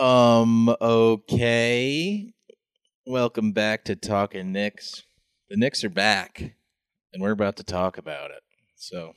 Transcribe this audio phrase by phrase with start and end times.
[0.00, 2.32] Um, okay.
[3.04, 5.02] Welcome back to Talking Knicks.
[5.50, 6.54] The Knicks are back,
[7.12, 8.40] and we're about to talk about it.
[8.76, 9.12] So,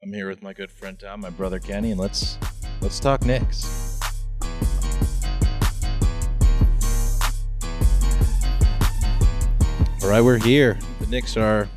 [0.00, 2.38] I'm here with my good friend Tom, my brother Kenney, and let's
[2.80, 3.98] let's talk Knicks.
[10.04, 10.78] All right, we're here.
[11.00, 11.68] The Knicks are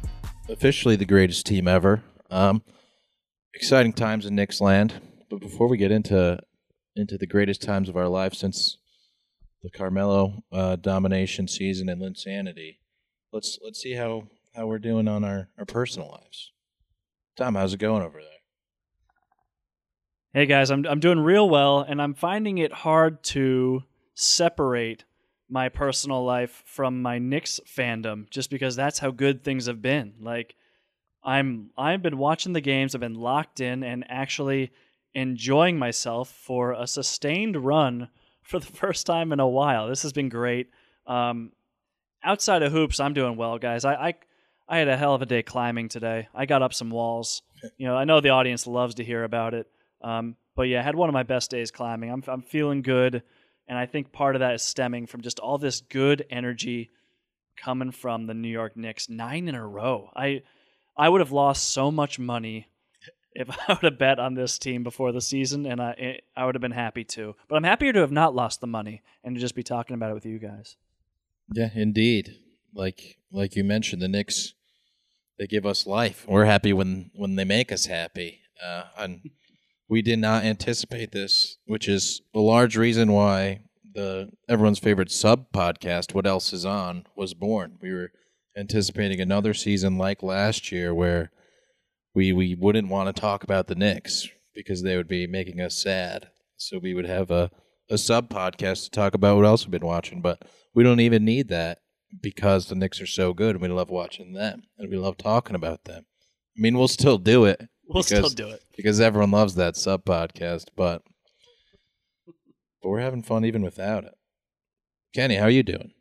[0.49, 2.03] officially the greatest team ever.
[2.29, 2.61] Um,
[3.55, 5.01] exciting times in Knicks land.
[5.31, 6.39] But before we get into
[6.95, 8.77] into the greatest times of our life since
[9.63, 12.77] the Carmelo uh, domination season and Linsanity,
[13.33, 16.51] let's let's see how how we're doing on our our personal lives.
[17.35, 18.29] Tom, how's it going over there?
[20.33, 25.03] Hey guys, I'm I'm doing real well, and I'm finding it hard to separate
[25.49, 30.15] my personal life from my Knicks fandom, just because that's how good things have been.
[30.21, 30.55] Like,
[31.23, 34.71] I'm I've been watching the games, I've been locked in, and actually
[35.15, 38.09] enjoying myself for a sustained run
[38.43, 39.87] for the first time in a while.
[39.87, 40.69] This has been great.
[41.07, 41.51] Um,
[42.23, 43.85] outside of hoops, I'm doing well, guys.
[43.85, 44.13] I, I
[44.67, 46.27] I had a hell of a day climbing today.
[46.33, 47.43] I got up some walls.
[47.77, 49.67] You know, I know the audience loves to hear about it.
[50.01, 52.11] Um, but yeah, I had one of my best days climbing.
[52.11, 53.23] I'm I'm feeling good,
[53.67, 56.89] and I think part of that is stemming from just all this good energy
[57.57, 59.07] coming from the New York Knicks.
[59.09, 60.09] Nine in a row.
[60.15, 60.41] I
[60.97, 62.67] I would have lost so much money
[63.35, 66.55] if I would have bet on this team before the season, and I I would
[66.55, 67.35] have been happy to.
[67.47, 70.11] But I'm happier to have not lost the money and to just be talking about
[70.11, 70.77] it with you guys.
[71.53, 72.37] Yeah, indeed.
[72.73, 74.53] Like like you mentioned, the Knicks
[75.37, 76.25] they give us life.
[76.27, 78.41] We're happy when when they make us happy.
[78.63, 79.29] Uh, and
[79.89, 83.59] we did not anticipate this, which is a large reason why
[83.93, 87.77] the everyone's favorite sub podcast, What Else Is On, was born.
[87.81, 88.11] We were
[88.57, 91.31] anticipating another season like last year where
[92.15, 95.75] we we wouldn't want to talk about the Knicks because they would be making us
[95.75, 96.29] sad.
[96.57, 97.51] So we would have a,
[97.89, 100.43] a sub podcast to talk about what else we've been watching, but
[100.73, 101.79] we don't even need that
[102.21, 105.55] because the Knicks are so good and we love watching them and we love talking
[105.55, 106.05] about them.
[106.57, 107.67] I mean, we'll still do it.
[107.87, 108.63] We'll because, still do it.
[108.77, 111.03] because everyone loves that sub podcast, but
[112.81, 114.13] but we're having fun even without it.
[115.13, 115.91] Kenney, how are you doing?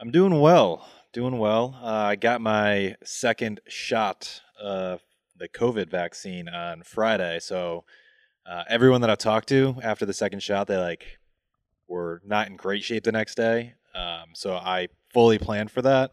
[0.00, 0.88] I'm doing well.
[1.12, 1.78] Doing well.
[1.82, 5.02] Uh, I got my second shot of
[5.36, 7.38] the COVID vaccine on Friday.
[7.40, 7.84] So
[8.46, 11.18] uh, everyone that I talked to after the second shot, they like
[11.88, 13.74] were not in great shape the next day.
[13.94, 16.12] Um, so I fully planned for that,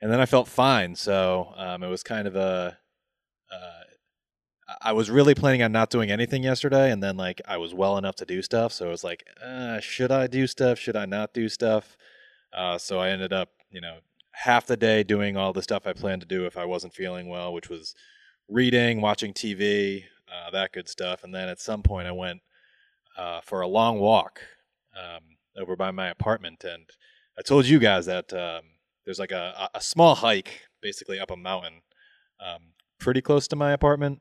[0.00, 0.94] and then I felt fine.
[0.94, 2.78] So um, it was kind of a.
[3.50, 3.80] Uh,
[4.82, 7.96] I was really planning on not doing anything yesterday, and then like I was well
[7.98, 8.72] enough to do stuff.
[8.72, 10.78] So it was like, uh, should I do stuff?
[10.78, 11.96] Should I not do stuff?
[12.52, 13.98] Uh, so I ended up, you know,
[14.36, 17.28] half the day doing all the stuff I planned to do if I wasn't feeling
[17.28, 17.94] well, which was
[18.48, 21.24] reading, watching TV, uh, that good stuff.
[21.24, 22.42] And then at some point, I went
[23.16, 24.40] uh, for a long walk
[24.94, 25.22] um,
[25.56, 26.84] over by my apartment, and
[27.38, 28.64] I told you guys that um,
[29.04, 31.80] there's like a, a small hike, basically up a mountain,
[32.38, 34.20] um, pretty close to my apartment.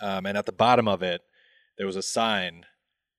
[0.00, 1.22] Um, and at the bottom of it,
[1.78, 2.64] there was a sign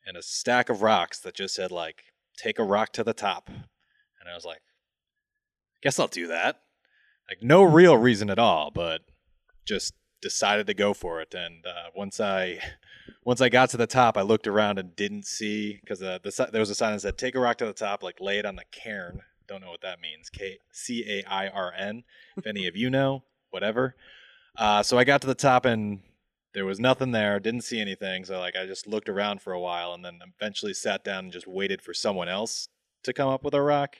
[0.05, 2.03] and a stack of rocks that just said like
[2.37, 4.61] "Take a rock to the top," and I was like,
[5.81, 6.61] guess I'll do that.
[7.29, 9.01] Like no real reason at all, but
[9.65, 11.33] just decided to go for it.
[11.33, 12.59] And uh, once I
[13.23, 16.49] once I got to the top, I looked around and didn't see because uh, the,
[16.51, 18.45] there was a sign that said "Take a rock to the top," like lay it
[18.45, 19.21] on the cairn.
[19.47, 20.29] Don't know what that means.
[20.29, 22.03] K C A I R N.
[22.35, 23.95] If any of you know, whatever.
[24.57, 26.01] Uh, so I got to the top and
[26.53, 27.39] there was nothing there.
[27.39, 28.25] Didn't see anything.
[28.25, 31.31] So like I just looked around for a while and then eventually sat down and
[31.31, 32.67] just waited for someone else
[33.03, 33.97] to come up with a rock.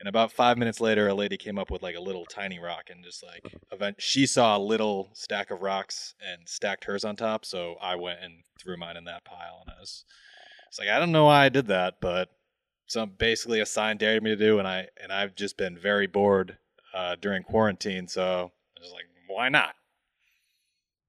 [0.00, 2.84] And about five minutes later, a lady came up with like a little tiny rock
[2.90, 3.96] and just like event.
[4.00, 7.44] She saw a little stack of rocks and stacked hers on top.
[7.44, 9.62] So I went and threw mine in that pile.
[9.64, 10.04] And I was,
[10.68, 12.28] it's like I don't know why I did that, but
[12.86, 16.06] some basically a sign dared me to do, and I and I've just been very
[16.06, 16.58] bored
[16.92, 18.08] uh, during quarantine.
[18.08, 19.74] So I was like, why not?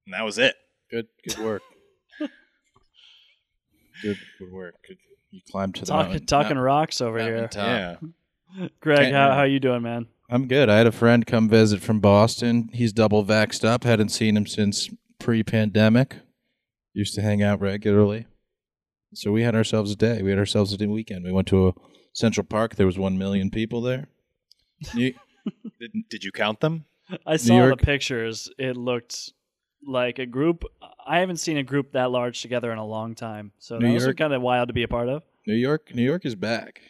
[0.06, 0.54] And that was it.
[0.90, 1.62] Good good work.
[4.02, 4.74] good good work.
[4.86, 4.98] Good.
[5.32, 7.48] You climbed to the Talk, mountain, talking mount- rocks over mountain here.
[7.48, 7.66] top.
[7.66, 7.96] Yeah.
[8.80, 10.06] Greg, how how you doing, man?
[10.28, 10.68] I'm good.
[10.68, 12.68] I had a friend come visit from Boston.
[12.72, 13.84] He's double vaxxed up.
[13.84, 14.90] Hadn't seen him since
[15.20, 16.16] pre-pandemic.
[16.94, 18.26] Used to hang out regularly.
[19.14, 20.22] So we had ourselves a day.
[20.22, 21.24] We had ourselves a weekend.
[21.24, 21.72] We went to a
[22.12, 22.74] Central Park.
[22.74, 24.08] There was one million people there.
[24.94, 25.14] You-
[25.80, 26.86] Did, did you count them?
[27.24, 27.78] I saw York.
[27.78, 28.50] the pictures.
[28.58, 29.32] It looked
[29.86, 30.64] like a group.
[31.06, 33.52] I haven't seen a group that large together in a long time.
[33.60, 34.16] So New that was York.
[34.16, 35.22] kind of wild to be a part of.
[35.46, 36.80] New York, New York is back.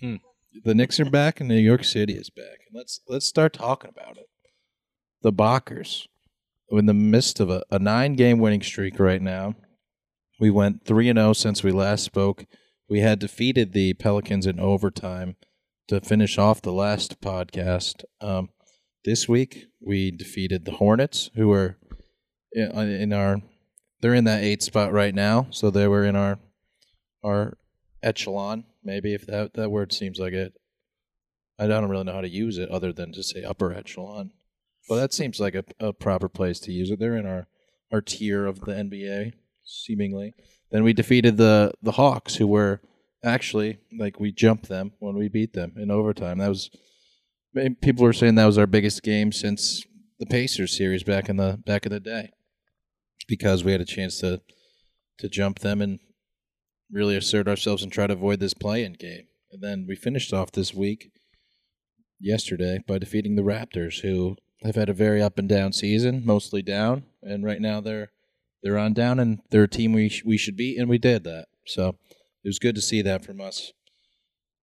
[0.00, 0.16] Hmm.
[0.62, 2.60] The Knicks are back, and New York City is back.
[2.72, 4.28] Let's let's start talking about it.
[5.22, 6.06] The Bockers,
[6.70, 9.54] in the midst of a, a nine game winning streak right now.
[10.38, 12.44] We went three and zero since we last spoke.
[12.88, 15.36] we had defeated the Pelicans in overtime
[15.88, 18.04] to finish off the last podcast.
[18.20, 18.50] Um,
[19.04, 21.78] this week we defeated the Hornets, who were
[22.52, 23.42] in, in our
[24.00, 26.38] they're in that eight spot right now, so they were in our
[27.22, 27.56] our
[28.02, 30.54] echelon, maybe if that that word seems like it.
[31.58, 34.32] I don't really know how to use it other than to say upper echelon.
[34.88, 36.98] But that seems like a, a proper place to use it.
[36.98, 37.46] They're in our,
[37.92, 39.32] our tier of the NBA,
[39.64, 40.34] seemingly.
[40.70, 42.80] Then we defeated the the Hawks, who were
[43.22, 46.38] actually like we jumped them when we beat them in overtime.
[46.38, 46.70] That was
[47.80, 49.84] people were saying that was our biggest game since
[50.18, 52.30] the Pacers series back in the back of the day,
[53.28, 54.42] because we had a chance to
[55.18, 56.00] to jump them and
[56.94, 59.26] really assert ourselves and try to avoid this play-in game.
[59.50, 61.10] And then we finished off this week
[62.20, 66.62] yesterday by defeating the Raptors, who have had a very up and down season, mostly
[66.62, 68.10] down, and right now they're
[68.62, 71.24] they're on down, and they're a team we sh- we should beat, and we did
[71.24, 71.48] that.
[71.66, 71.96] So
[72.42, 73.72] it was good to see that from us.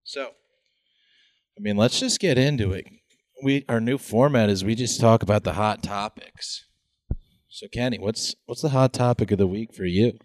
[0.02, 0.30] So,
[1.56, 2.86] I mean, let's just get into it.
[3.44, 6.64] We our new format is we just talk about the hot topics.
[7.48, 10.18] So, Kenney, what's what's the hot topic of the week for you?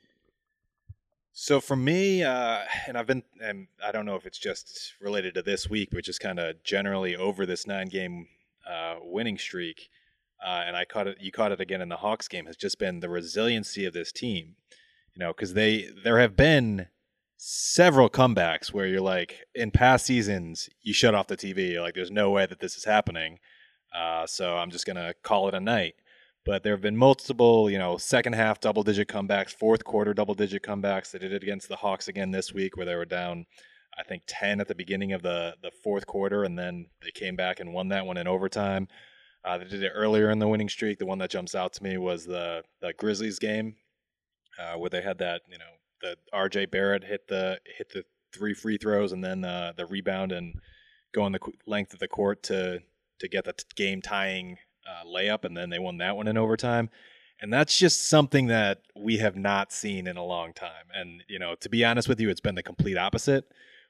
[1.40, 5.36] So for me, uh, and I've been, and I don't know if it's just related
[5.36, 8.26] to this week, but just kind of generally over this nine-game
[8.68, 9.90] uh, winning streak,
[10.44, 11.18] uh, and I caught it.
[11.20, 12.48] You caught it again in the Hawks game.
[12.48, 14.56] Has just been the resiliency of this team.
[15.14, 16.88] You know, because they there have been
[17.38, 21.74] several comebacks where you're like in past seasons you shut off the TV.
[21.74, 23.38] You're like, there's no way that this is happening.
[23.96, 25.94] Uh, so I'm just gonna call it a night.
[26.48, 30.34] But there have been multiple, you know, second half double digit comebacks, fourth quarter double
[30.34, 31.12] digit comebacks.
[31.12, 33.46] They did it against the Hawks again this week, where they were down,
[33.98, 37.36] I think, ten at the beginning of the the fourth quarter, and then they came
[37.36, 38.88] back and won that one in overtime.
[39.44, 41.00] Uh, they did it earlier in the winning streak.
[41.00, 43.76] The one that jumps out to me was the the Grizzlies game,
[44.58, 45.66] uh, where they had that, you know,
[46.02, 46.68] the R.J.
[46.68, 50.54] Barrett hit the hit the three free throws and then uh, the rebound and
[51.14, 52.80] go on the length of the court to
[53.20, 56.90] to get the game tying uh, layup, and then they won that one in overtime.
[57.40, 60.88] And that's just something that we have not seen in a long time.
[60.94, 63.46] And, you know, to be honest with you, it's been the complete opposite,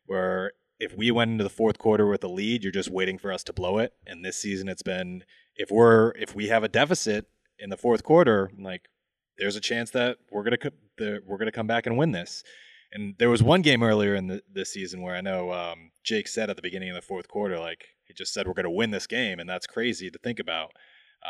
[0.05, 3.31] where if we went into the fourth quarter with a lead, you're just waiting for
[3.31, 3.93] us to blow it.
[4.05, 5.23] And this season, it's been
[5.55, 7.27] if we're if we have a deficit
[7.57, 8.89] in the fourth quarter, like
[9.37, 12.43] there's a chance that we're gonna we're gonna come back and win this.
[12.91, 16.27] And there was one game earlier in the, this season where I know um, Jake
[16.27, 18.69] said at the beginning of the fourth quarter, like he just said we're going to
[18.69, 20.71] win this game, and that's crazy to think about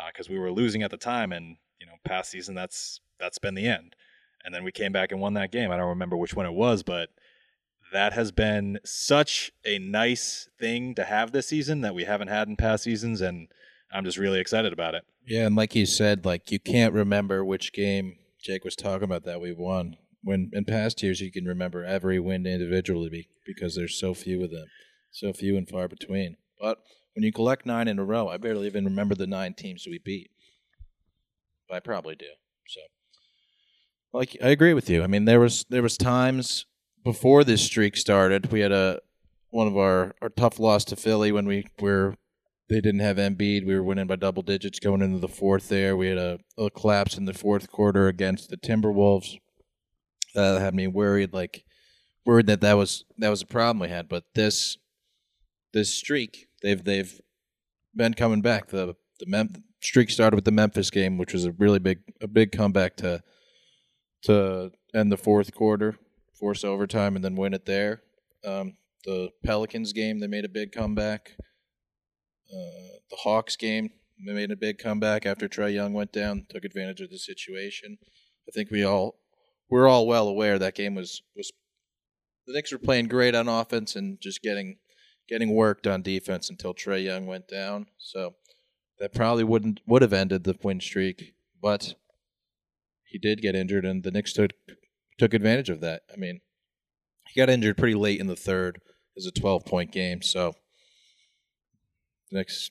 [0.08, 3.38] because uh, we were losing at the time, and you know, past season that's that's
[3.38, 3.94] been the end.
[4.44, 5.70] And then we came back and won that game.
[5.70, 7.10] I don't remember which one it was, but
[7.92, 12.48] that has been such a nice thing to have this season that we haven't had
[12.48, 13.48] in past seasons, and
[13.92, 15.04] I'm just really excited about it.
[15.26, 19.24] Yeah, and like you said, like you can't remember which game Jake was talking about
[19.24, 19.96] that we won.
[20.22, 24.50] When in past years you can remember every win individually because there's so few of
[24.50, 24.66] them,
[25.10, 26.36] so few and far between.
[26.60, 26.78] But
[27.14, 29.98] when you collect nine in a row, I barely even remember the nine teams we
[29.98, 30.30] beat.
[31.68, 32.26] But I probably do.
[32.66, 32.80] So,
[34.12, 35.02] like, I agree with you.
[35.02, 36.66] I mean, there was there was times
[37.04, 38.52] before this streak started.
[38.52, 39.00] We had a
[39.50, 42.16] one of our, our tough loss to Philly when we were
[42.68, 43.66] they didn't have Embiid.
[43.66, 45.68] We were winning by double digits going into the fourth.
[45.68, 49.38] There, we had a, a collapse in the fourth quarter against the Timberwolves.
[50.36, 51.64] Uh, that had me worried, like
[52.26, 54.08] worried that that was that was a problem we had.
[54.08, 54.76] But this
[55.72, 57.20] this streak they've they've
[57.94, 58.68] been coming back.
[58.68, 62.26] The the Mem- streak started with the Memphis game, which was a really big a
[62.26, 63.22] big comeback to
[64.22, 65.96] to end the fourth quarter,
[66.38, 68.02] force overtime, and then win it there.
[68.44, 71.36] Um, the Pelicans game, they made a big comeback.
[72.50, 73.90] Uh, the Hawks game,
[74.26, 77.98] they made a big comeback after Trae Young went down, took advantage of the situation.
[78.48, 79.16] I think we all
[79.70, 81.52] we're all well aware that game was was
[82.46, 84.78] the Knicks were playing great on offense and just getting
[85.28, 87.86] getting worked on defense until Trae Young went down.
[87.98, 88.34] So
[88.98, 91.94] that probably wouldn't would have ended the win streak, but
[93.04, 94.50] he did get injured, and the Knicks took
[95.18, 96.02] took advantage of that.
[96.12, 96.40] I mean,
[97.26, 98.76] he got injured pretty late in the third.
[98.76, 100.54] It was a twelve point game, so
[102.30, 102.70] the Knicks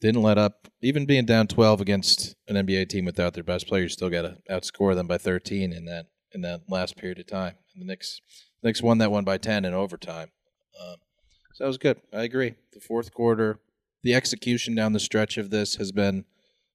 [0.00, 0.68] didn't let up.
[0.80, 4.22] Even being down twelve against an NBA team without their best player, you still got
[4.22, 7.56] to outscore them by thirteen in that in that last period of time.
[7.74, 8.20] And the Knicks
[8.62, 10.30] the Knicks won that one by ten in overtime.
[10.80, 10.96] Um,
[11.54, 12.00] so that was good.
[12.12, 12.54] I agree.
[12.72, 13.58] The fourth quarter,
[14.02, 16.24] the execution down the stretch of this has been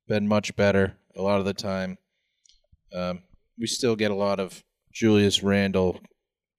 [0.08, 0.98] been much better.
[1.16, 1.98] A lot of the time,
[2.94, 3.24] um,
[3.58, 6.02] we still get a lot of Julius Randle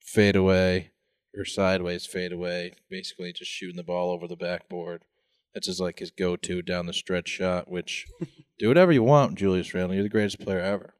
[0.00, 0.92] fade away
[1.36, 5.02] or sideways fade away, basically just shooting the ball over the backboard.
[5.52, 7.70] That's just like his go-to down the stretch shot.
[7.70, 8.06] Which
[8.58, 9.94] do whatever you want, Julius Randle.
[9.94, 10.94] You're the greatest player ever.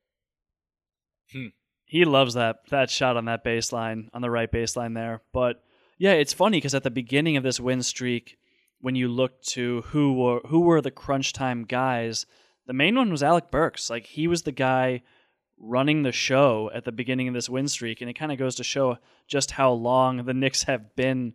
[1.32, 1.48] Hmm
[1.86, 5.22] He loves that that shot on that baseline on the right baseline there.
[5.32, 5.62] But
[5.98, 8.36] yeah, it's funny because at the beginning of this win streak,
[8.80, 12.26] when you look to who were who were the crunch time guys,
[12.66, 13.90] the main one was Alec Burks.
[13.90, 15.02] Like he was the guy
[15.58, 18.56] running the show at the beginning of this win streak, and it kind of goes
[18.56, 21.34] to show just how long the Knicks have been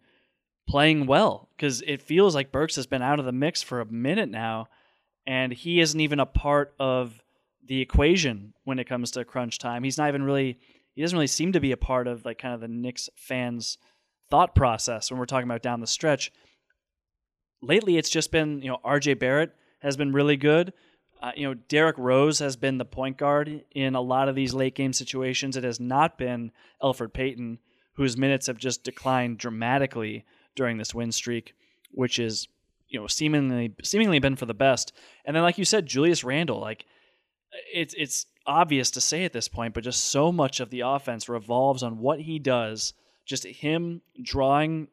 [0.67, 3.91] playing well because it feels like Burks has been out of the mix for a
[3.91, 4.67] minute now,
[5.25, 7.19] and he isn't even a part of
[7.65, 9.83] the equation when it comes to crunch time.
[9.83, 10.59] He's not even really
[10.93, 13.77] he doesn't really seem to be a part of like kind of the Knicks fans
[14.29, 16.31] thought process when we're talking about down the stretch.
[17.62, 20.74] Lately it's just been, you know, RJ Barrett has been really good.
[21.21, 24.53] Uh, you know, Derrick Rose has been the point guard in a lot of these
[24.53, 25.57] late game situations.
[25.57, 27.59] It has not been Elfrid Payton,
[27.93, 31.53] whose minutes have just declined dramatically during this win streak,
[31.91, 32.48] which is
[32.88, 34.93] you know seemingly seemingly been for the best.
[35.25, 36.86] And then, like you said, Julius Randle, like
[37.74, 41.27] it's it's obvious to say at this point, but just so much of the offense
[41.27, 42.93] revolves on what he does.
[43.29, 44.88] Just him drawing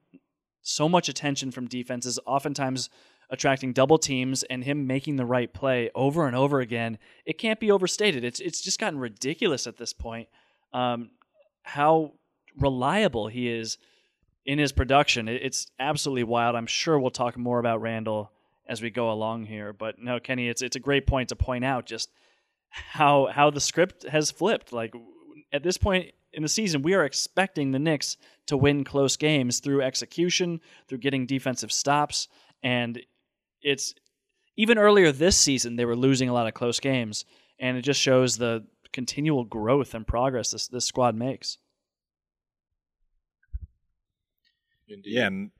[0.61, 2.90] so much attention from defenses, oftentimes
[3.31, 6.99] attracting double teams, and him making the right play over and over again.
[7.25, 8.25] It can't be overstated.
[8.25, 10.28] It's it's just gotten ridiculous at this point.
[10.75, 11.12] Um,
[11.62, 12.12] how
[12.59, 13.78] reliable he is
[14.45, 15.28] in his production.
[15.28, 16.57] It's absolutely wild.
[16.57, 18.31] I'm sure we'll talk more about Randle
[18.69, 19.73] as we go along here.
[19.73, 22.11] But no, Kenney, it's it's a great point to point out just
[22.71, 24.75] how how the script has flipped.
[24.75, 24.93] Like
[25.55, 29.59] at this point in the season, we are expecting the Knicks to win close games
[29.59, 32.28] through execution, through getting defensive stops,
[32.62, 33.00] and
[33.62, 33.95] it's
[34.57, 37.25] even earlier this season they were losing a lot of close games,
[37.59, 41.57] and it just shows the continual growth and progress this this squad makes.
[44.88, 45.11] Indeed.
[45.11, 45.50] Yeah, and,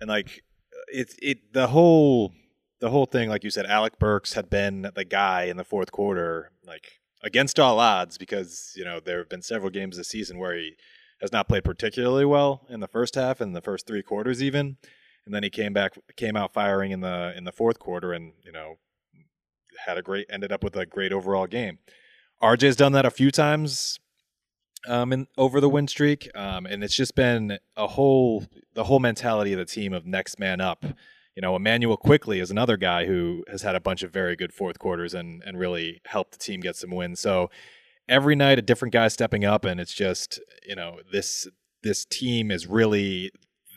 [0.00, 0.44] and like
[0.88, 2.34] it's it the whole
[2.80, 5.90] the whole thing, like you said, Alec Burks had been the guy in the fourth
[5.90, 10.38] quarter, like against all odds, because you know there have been several games this season
[10.38, 10.76] where he
[11.20, 14.76] has not played particularly well in the first half and the first three quarters even,
[15.24, 18.32] and then he came back, came out firing in the in the fourth quarter, and
[18.44, 18.76] you know
[19.84, 21.78] had a great, ended up with a great overall game.
[22.42, 23.98] RJ's done that a few times
[24.86, 28.44] um, in, over the win streak, um, and it's just been a whole
[28.74, 30.84] the whole mentality of the team of next man up
[31.36, 34.54] you know, Emmanuel Quickley is another guy who has had a bunch of very good
[34.54, 37.20] fourth quarters and and really helped the team get some wins.
[37.20, 37.50] So
[38.08, 41.46] every night a different guy stepping up, and it's just you know this
[41.82, 43.30] this team is really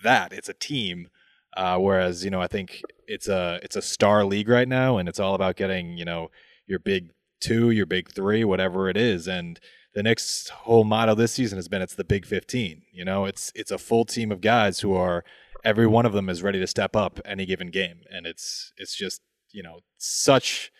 [0.03, 1.09] that it's a team.
[1.57, 5.09] Uh, whereas you know I think it's a it's a star league right now, and
[5.09, 6.31] it's all about getting you know
[6.65, 7.11] your big
[7.41, 9.59] two, your big three, whatever it is, and
[9.93, 12.83] the next whole motto this season has been it's the Big 15.
[12.91, 15.23] You know, it's it's a full team of guys who are
[15.63, 18.95] every one of them is ready to step up any given game, and it's it's
[18.95, 20.71] just you know such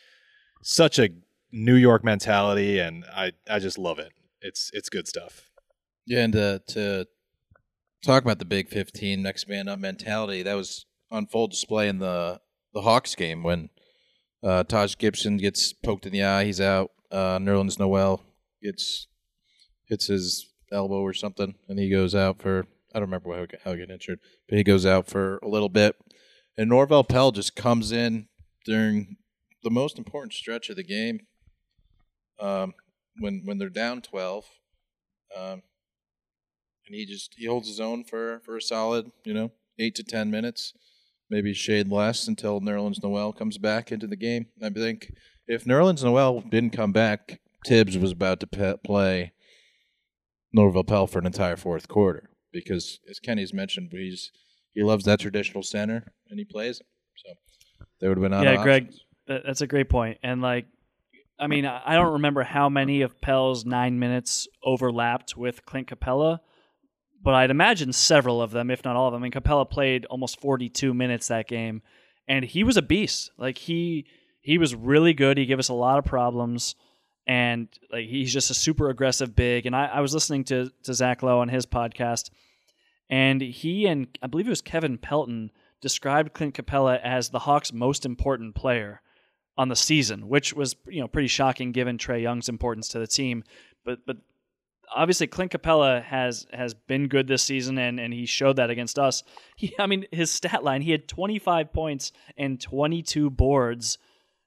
[0.62, 1.10] such a
[1.52, 4.12] New York mentality, and I I just love it.
[4.42, 5.50] It's it's good stuff.
[6.06, 7.08] Yeah, and to, to
[8.04, 12.00] talk about the Big Fifteen next man up mentality, that was on full display in
[12.00, 12.40] the
[12.74, 13.70] the Hawks game when
[14.44, 16.92] uh, Taj Gibson gets poked in the eye, he's out.
[17.12, 18.24] Uh, Nerlens Noel
[18.62, 19.08] gets
[19.88, 23.74] hits his elbow or something, and he goes out for I don't remember how, how
[23.74, 25.96] he got injured, but he goes out for a little bit.
[26.58, 28.28] And Norvel Pelle just comes in
[28.66, 29.18] during
[29.64, 31.22] the most important stretch of the game
[32.40, 32.74] um,
[33.20, 34.46] when when they're down 12.
[35.38, 35.62] Um,
[36.88, 40.04] and he just he holds his own for, for a solid, you know, eight to
[40.04, 40.74] ten minutes,
[41.30, 44.48] maybe shade less until Nerlens Noel comes back into the game.
[44.62, 45.14] I think
[45.48, 49.34] if Nerlens Noel didn't come back, Thibs was about to pe- play
[50.56, 54.32] Norvel Pelle for an entire fourth quarter because, as Kenney's mentioned, he's
[54.74, 56.82] he loves that traditional center and he plays.
[57.16, 57.34] So
[58.00, 58.44] they would have been out.
[58.44, 58.94] Yeah, Greg,
[59.28, 60.18] that's a great point.
[60.24, 60.66] And like,
[61.40, 66.40] I mean, I don't remember how many of Pelle's nine minutes overlapped with Clint Capela,
[67.22, 69.22] but I'd imagine several of them, if not all of them.
[69.22, 71.82] I mean, Capela played almost 42 minutes that game,
[72.28, 73.32] and he was a beast.
[73.38, 74.06] Like he
[74.42, 75.38] he was really good.
[75.38, 76.76] He gave us a lot of problems
[77.30, 79.68] and like he's just a super aggressive big.
[79.68, 82.32] And I, I was listening to to Zach Lowe on his podcast,
[83.08, 87.72] and he and I believe it was Kevin Pelton described Clint Capela as the Hawks'
[87.72, 89.02] most important player
[89.60, 93.06] on the season, which was you know pretty shocking given Trae Young's importance to the
[93.06, 93.44] team.
[93.86, 94.18] But but
[94.92, 98.98] obviously Clint Capela has has been good this season and and he showed that against
[98.98, 99.22] us.
[99.56, 104.00] He I mean his stat line, he had 25 points and 22 boards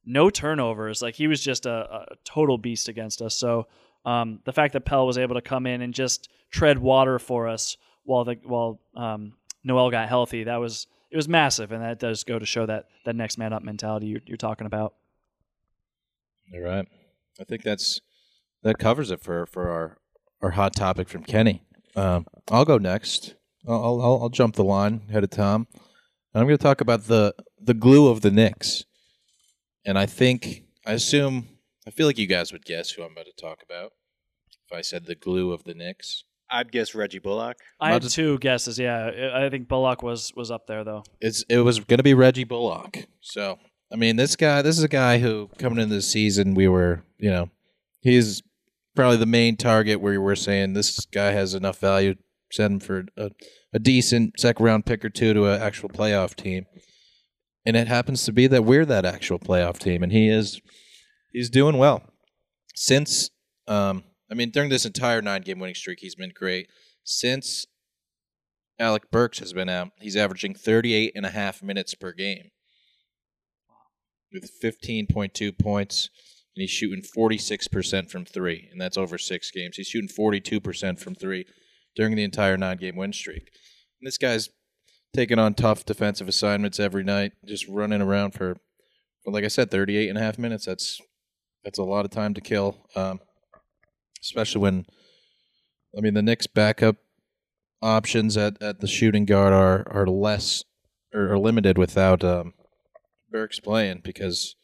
[0.05, 1.03] no turnovers.
[1.03, 3.35] Like he was just a, a total beast against us.
[3.35, 3.67] So
[4.05, 7.49] um, the fact that Pelle was able to come in and just tread water for
[7.49, 11.99] us while the while um, Noel got healthy, that was it was massive, and that
[11.99, 14.95] does go to show that that next man up mentality you're, you're talking about.
[16.53, 16.87] You're right.
[17.41, 18.01] I think that's
[18.63, 19.99] that covers it for for our
[20.41, 21.63] our hot topic from Kenney.
[21.95, 23.37] Um, I'll go next.
[23.69, 25.69] I'll, I'll I'll jump the line ahead of Tom.
[26.35, 28.85] I'm going to talk about the the glue of the Knicks.
[29.85, 31.49] And I think I assume
[31.87, 33.93] I feel like you guys would guess who I'm about to talk about
[34.67, 36.25] if I said the glue of the Knicks.
[36.51, 37.57] I'd guess Reggie Bullock.
[37.81, 38.79] I Not had two guesses.
[38.79, 41.03] Yeah, I I think Bullock was was up there though.
[41.21, 43.07] It's it was going to be Reggie Bullock.
[43.21, 43.59] So
[43.93, 47.05] I mean, this guy, this is a guy who coming into the season, we were,
[47.19, 47.51] you know,
[48.01, 48.43] he's
[48.95, 52.15] probably the main target where we're saying this guy has enough value,
[52.51, 53.31] send him for a,
[53.75, 56.65] a decent second round pick or two to an actual playoff team.
[57.65, 60.61] And it happens to be that we're that actual playoff team, and he is
[61.33, 62.03] he's doing well.
[62.75, 63.31] Since
[63.69, 66.69] um, I mean, during this entire nine game winning streak, he's been great.
[67.05, 67.67] Since
[68.79, 72.51] Alec Burks has been out, he's averaging 38 and a half minutes per game
[74.33, 76.09] with 15.2 points,
[76.57, 79.77] and he's shooting 46% from three, and that's over six games.
[79.77, 81.45] He's shooting 42% from three
[81.95, 83.51] during the entire nine game win streak.
[84.01, 84.49] And this guy's
[85.15, 88.57] taking on tough defensive assignments every night, just running around for,
[89.25, 90.67] well, like I said, 38 and a half minutes.
[90.67, 91.01] That's
[91.65, 93.21] that's a lot of time to kill, um,
[94.21, 94.87] especially when,
[95.97, 96.97] I mean, the Knicks' backup
[97.81, 100.65] options at, at the shooting guard are are less
[101.13, 102.55] or are limited without um,
[103.31, 104.57] Burks playing because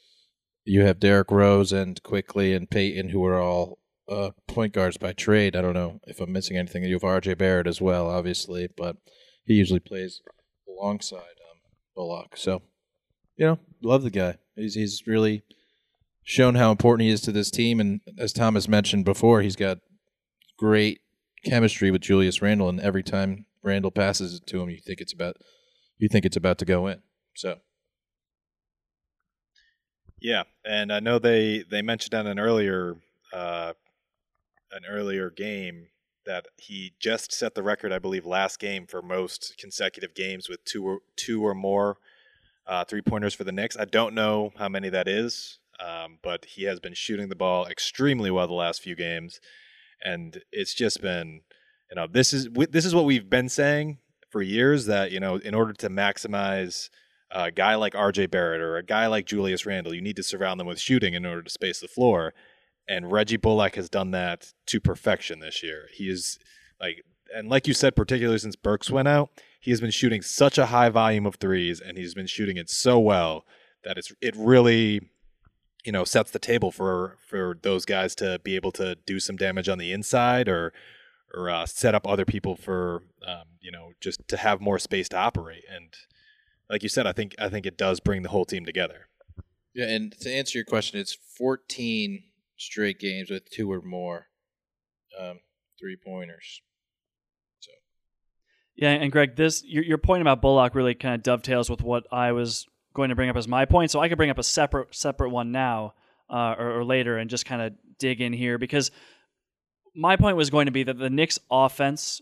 [0.64, 3.78] you have Derrick Rose and Quickley and Payton who are all
[4.08, 5.56] uh, point guards by trade.
[5.56, 6.84] I don't know if I'm missing anything.
[6.84, 7.34] You have R.J.
[7.34, 8.96] Barrett as well, obviously, but
[9.44, 10.20] he usually plays
[10.78, 11.58] alongside um,
[11.94, 12.36] Bullock.
[12.36, 12.62] So,
[13.36, 14.36] you know, love the guy.
[14.56, 15.42] He's he's really
[16.24, 19.78] shown how important he is to this team, and as Thomas mentioned before, he's got
[20.58, 21.00] great
[21.44, 25.12] chemistry with Julius Randle, and every time Randle passes it to him, you think it's
[25.12, 25.36] about
[25.98, 27.02] you think it's about to go in.
[27.34, 27.58] So
[30.20, 32.96] Yeah, and I know they they mentioned on an earlier
[33.32, 33.72] uh,
[34.72, 35.88] an earlier game
[36.28, 40.62] that he just set the record, I believe, last game for most consecutive games with
[40.64, 41.96] two or two or more
[42.66, 43.78] uh, three pointers for the Knicks.
[43.78, 47.66] I don't know how many that is, um, but he has been shooting the ball
[47.66, 49.40] extremely well the last few games,
[50.04, 51.40] and it's just been,
[51.90, 53.96] you know, this is this is what we've been saying
[54.28, 56.90] for years that you know, in order to maximize
[57.30, 60.60] a guy like RJ Barrett or a guy like Julius Randle, you need to surround
[60.60, 62.34] them with shooting in order to space the floor.
[62.88, 65.88] And Reggie Bullock has done that to perfection this year.
[65.92, 66.38] He is
[66.80, 70.56] like, and like you said, particularly since Burks went out, he has been shooting such
[70.56, 73.44] a high volume of threes, and he's been shooting it so well
[73.84, 75.10] that it's it really,
[75.84, 79.36] you know, sets the table for for those guys to be able to do some
[79.36, 80.72] damage on the inside or
[81.34, 85.08] or uh, set up other people for um, you know just to have more space
[85.10, 85.64] to operate.
[85.70, 85.94] And
[86.70, 89.08] like you said, I think I think it does bring the whole team together.
[89.74, 92.22] yeah, and to answer your question, it's 14
[92.58, 94.26] straight games with two or more
[95.18, 95.40] um,
[95.80, 96.60] three pointers.
[97.60, 97.70] So,
[98.76, 102.06] Yeah, and Greg, this your, your point about Bullock really kind of dovetails with what
[102.12, 103.90] I was going to bring up as my point.
[103.90, 105.94] So I could bring up a separate separate one now
[106.28, 108.90] uh, or, or later and just kind of dig in here because
[109.94, 112.20] my point was going to be that the Knicks offense.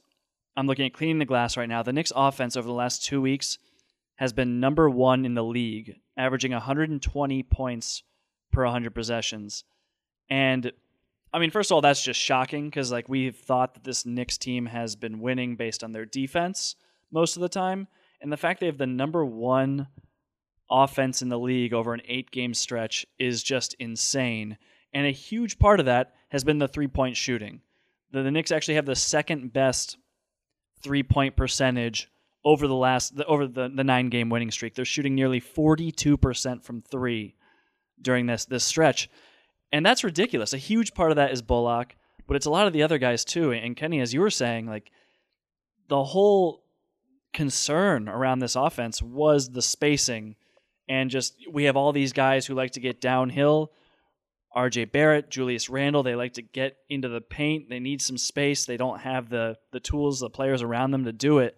[0.59, 1.83] I'm looking at cleaning the glass right now.
[1.83, 3.59] The Knicks offense over the last two weeks
[4.17, 8.03] has been number one in the league, averaging 120 points
[8.51, 9.65] per 100 possessions.
[10.29, 10.73] And
[11.33, 14.39] I mean, first of all, that's just shocking because like we've thought that this Knicks
[14.39, 16.77] team has been winning based on their defense
[17.11, 17.89] most of the time,
[18.21, 19.89] and the fact they have the number one
[20.71, 24.57] offense in the league over an eight-game stretch is just insane.
[24.93, 27.61] And a huge part of that has been the three-point shooting.
[28.13, 29.99] The, the Knicks actually have the second best
[30.83, 32.11] three-point percentage
[32.45, 34.75] over the last the, over the, the nine-game winning streak.
[34.75, 37.35] They're shooting nearly 42% from three
[38.01, 39.11] during this this stretch.
[39.73, 40.53] And that's ridiculous.
[40.53, 43.25] A huge part of that is Bullock, but it's a lot of the other guys
[43.25, 43.53] too.
[43.53, 44.91] And Kenney, as you were saying, like
[45.89, 46.65] the whole
[47.33, 50.37] concern around this offense was the spacing
[50.89, 53.73] and just we have all these guys who like to get downhill.
[54.57, 57.69] RJ Barrett, Julius Randle, they like to get into the paint.
[57.69, 58.65] They need some space.
[58.65, 61.57] They don't have the the tools, the players around them to do it.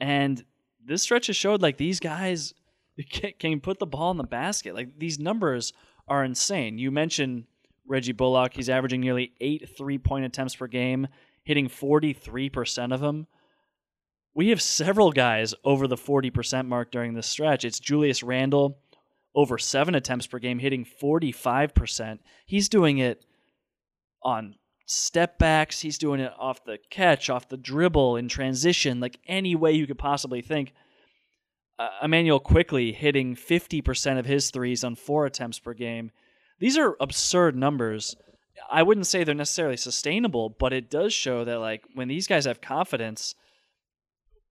[0.00, 0.44] And
[0.84, 2.52] this stretch has showed like these guys
[3.10, 4.74] can, can put the ball in the basket.
[4.74, 5.72] Like these numbers
[6.08, 6.78] are insane.
[6.78, 7.44] You mentioned
[7.86, 8.54] Reggie Bullock.
[8.54, 11.08] He's averaging nearly eight three point attempts per game,
[11.44, 13.26] hitting 43% of them.
[14.34, 17.64] We have several guys over the 40% mark during this stretch.
[17.64, 18.78] It's Julius Randle,
[19.34, 22.18] over seven attempts per game, hitting 45%.
[22.46, 23.26] He's doing it
[24.22, 24.54] on
[24.86, 29.54] step backs, he's doing it off the catch, off the dribble, in transition, like any
[29.54, 30.72] way you could possibly think
[31.78, 36.10] uh, Emmanuel Quickley hitting 50% of his threes on four attempts per game.
[36.58, 38.14] These are absurd numbers.
[38.70, 42.44] I wouldn't say they're necessarily sustainable, but it does show that like when these guys
[42.44, 43.34] have confidence,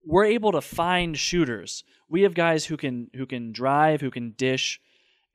[0.05, 1.83] we're able to find shooters.
[2.09, 4.81] We have guys who can who can drive, who can dish,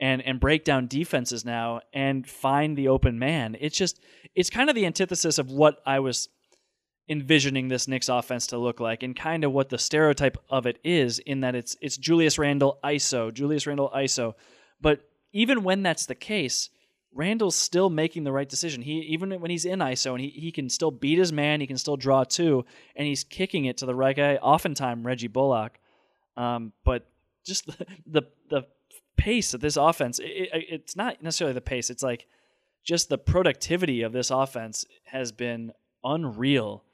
[0.00, 3.56] and and break down defenses now and find the open man.
[3.60, 4.00] It's just
[4.34, 6.28] it's kind of the antithesis of what I was
[7.08, 10.78] envisioning this Knicks offense to look like and kind of what the stereotype of it
[10.82, 14.34] is in that it's it's Julius Randle ISO, Julius Randle ISO.
[14.80, 15.00] But
[15.32, 16.70] even when that's the case,
[17.12, 18.82] Randle's still making the right decision.
[18.82, 21.66] He even when he's in ISO and he, he can still beat his man, he
[21.66, 22.64] can still draw two,
[22.96, 25.78] and he's kicking it to the right guy, oftentimes Reggie Bullock.
[26.36, 27.08] Um, but
[27.44, 28.66] just the, the, the
[29.16, 31.88] pace of this offense, it, it, it's not necessarily the pace.
[31.88, 32.26] It's like
[32.84, 35.72] just the productivity of this offense has been
[36.04, 36.84] unreal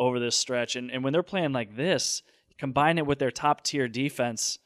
[0.00, 0.74] over this stretch.
[0.74, 2.22] And and when they're playing like this,
[2.58, 4.58] combine it with their top tier defense,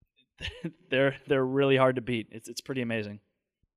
[0.90, 2.28] they're they're really hard to beat.
[2.30, 3.20] It's it's pretty amazing.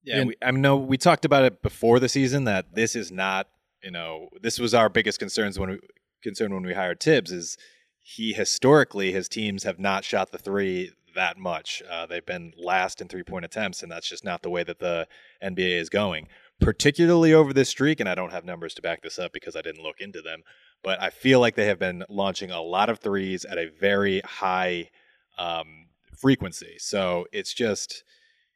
[0.04, 3.47] Yeah, we, I know we talked about it before the season that this is not,
[3.82, 5.80] you know, this was our biggest concerns when we
[6.21, 7.58] concern when we hired Thibs is
[8.01, 11.82] he historically his teams have not shot the three that much.
[11.89, 14.80] Uh, they've been last in three point attempts, and that's just not the way that
[14.80, 15.08] the
[15.43, 16.28] NBA is going.
[16.60, 19.62] Particularly over this streak, and I don't have numbers to back this up because I
[19.62, 20.41] didn't look into them,
[20.84, 24.22] but I feel like they have been launching a lot of threes at a very
[24.22, 24.89] high
[25.38, 25.88] um,
[26.18, 26.76] frequency.
[26.78, 28.04] So it's just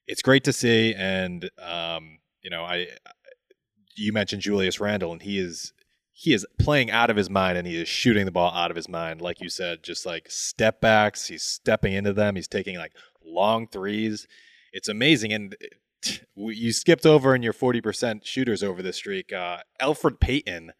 [0.08, 2.88] it's great to see, and um, you know, I
[3.96, 5.74] you mentioned Julius Randle, and he is
[6.20, 8.76] he is playing out of his mind and he is shooting the ball out of
[8.76, 9.22] his mind.
[9.22, 12.36] Like you said, just like step backs, he's stepping into them.
[12.36, 12.92] He's taking like
[13.24, 14.28] long threes.
[14.74, 15.32] It's amazing.
[15.32, 15.56] And
[16.36, 19.34] you skipped over in your 40% shooters over this streak.
[19.34, 20.72] Uh, Elfrid Payton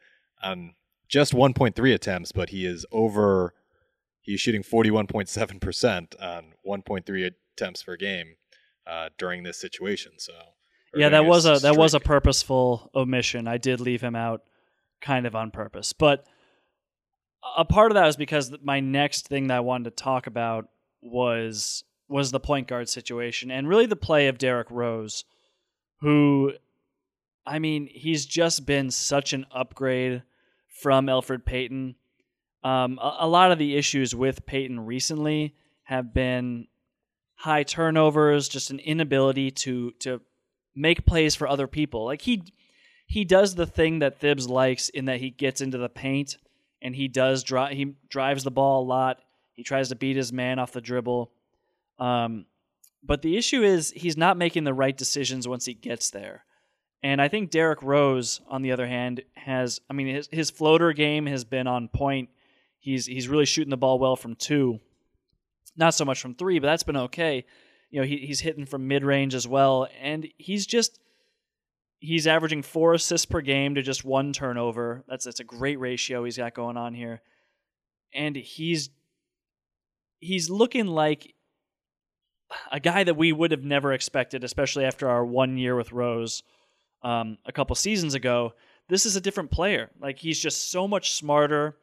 [0.42, 0.76] on
[1.08, 3.54] just 1.3 attempts, but he is over,
[4.22, 8.36] he's shooting 41.7% on 1.3 attempts per game
[8.88, 10.14] uh, during this situation.
[10.18, 10.34] So,
[10.96, 13.48] yeah, that was a, that was a purposeful omission.
[13.48, 14.42] I did leave him out
[15.02, 15.94] kind of on purpose.
[15.94, 16.26] But
[17.58, 20.70] a part of that was because my next thing that I wanted to talk about
[21.02, 25.24] was was the point guard situation and really the play of Derrick Rose,
[26.02, 26.54] who
[27.46, 30.24] I mean, he's just been such an upgrade
[30.82, 31.96] from Elfrid Payton.
[32.64, 36.68] Um, a, a lot of the issues with Payton recently have been
[37.36, 40.22] high turnovers, just an inability to to
[40.76, 42.06] make plays for other people.
[42.06, 42.44] Like he
[43.08, 46.38] he does the thing that Thibs likes in that he gets into the paint
[46.82, 47.76] and he does drive.
[47.76, 49.20] He drives the ball a lot.
[49.56, 51.32] He tries to beat his man off the dribble.
[52.00, 52.46] Um,
[53.04, 56.46] but the issue is he's not making the right decisions once he gets there.
[57.02, 59.80] And I think Derrick Rose, on the other hand, has.
[59.90, 62.30] I mean, his his floater game has been on point.
[62.80, 64.80] He's he's really shooting the ball well from two,
[65.78, 67.46] not so much from three, but that's been okay.
[67.90, 71.00] You know, he, he's hitting from mid range as well, and he's just
[72.00, 75.06] he's averaging four assists per game to just one turnover.
[75.08, 77.22] That's that's a great ratio he's got going on here,
[78.14, 78.90] and he's
[80.20, 81.34] he's looking like
[82.72, 86.44] a guy that we would have never expected, especially after our one year with Rose
[87.04, 88.54] um, a couple seasons ago.
[88.88, 89.90] This is a different player.
[90.02, 91.78] Like he's just so much smarter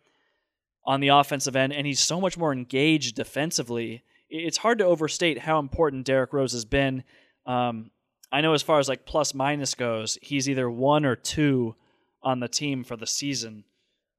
[0.85, 4.03] on the offensive end, and he's so much more engaged defensively.
[4.29, 7.05] It's hard to overstate how important Derrick Rose has been.
[7.45, 7.91] Um,
[8.33, 11.77] I know as far as like plus minus goes, he's either one or two
[12.23, 13.65] on the team for the season.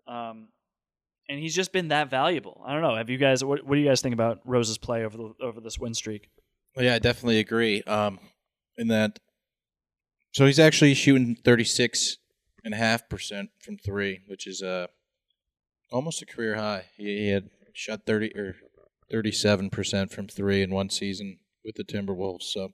[0.07, 0.47] Um,
[1.29, 2.61] and he's just been that valuable.
[2.65, 2.95] I don't know.
[2.95, 3.43] Have you guys?
[3.43, 6.29] What, what do you guys think about Rose's play over the over this win streak?
[6.77, 7.81] Yeah, I definitely agree.
[7.83, 8.19] Um,
[8.77, 9.19] in that,
[10.33, 12.17] so he's actually shooting thirty six
[12.63, 14.87] and a half percent from three, which is uh
[15.91, 16.85] almost a career high.
[16.95, 18.55] He, he had shot thirty or
[19.09, 22.43] thirty seven percent from three in one season with the Timberwolves.
[22.43, 22.69] So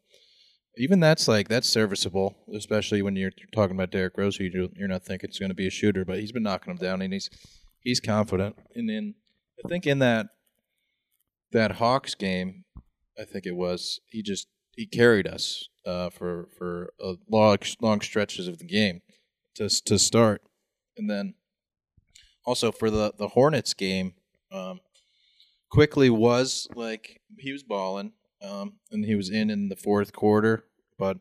[0.77, 4.35] even that's like that's serviceable, especially when you're talking about Derrick Rose.
[4.37, 6.77] Who you're not thinking it's going to be a shooter, but he's been knocking him
[6.77, 7.29] down, and he's
[7.79, 8.55] he's confident.
[8.75, 9.15] And then
[9.63, 10.27] I think in that
[11.51, 12.65] that Hawks game,
[13.19, 18.01] I think it was he just he carried us uh, for for a long long
[18.01, 19.01] stretches of the game
[19.55, 20.41] to to start,
[20.97, 21.35] and then
[22.45, 24.13] also for the the Hornets game,
[24.51, 24.79] um,
[25.69, 30.65] Quickley was like he was balling um, and he was in in the fourth quarter,
[30.97, 31.17] but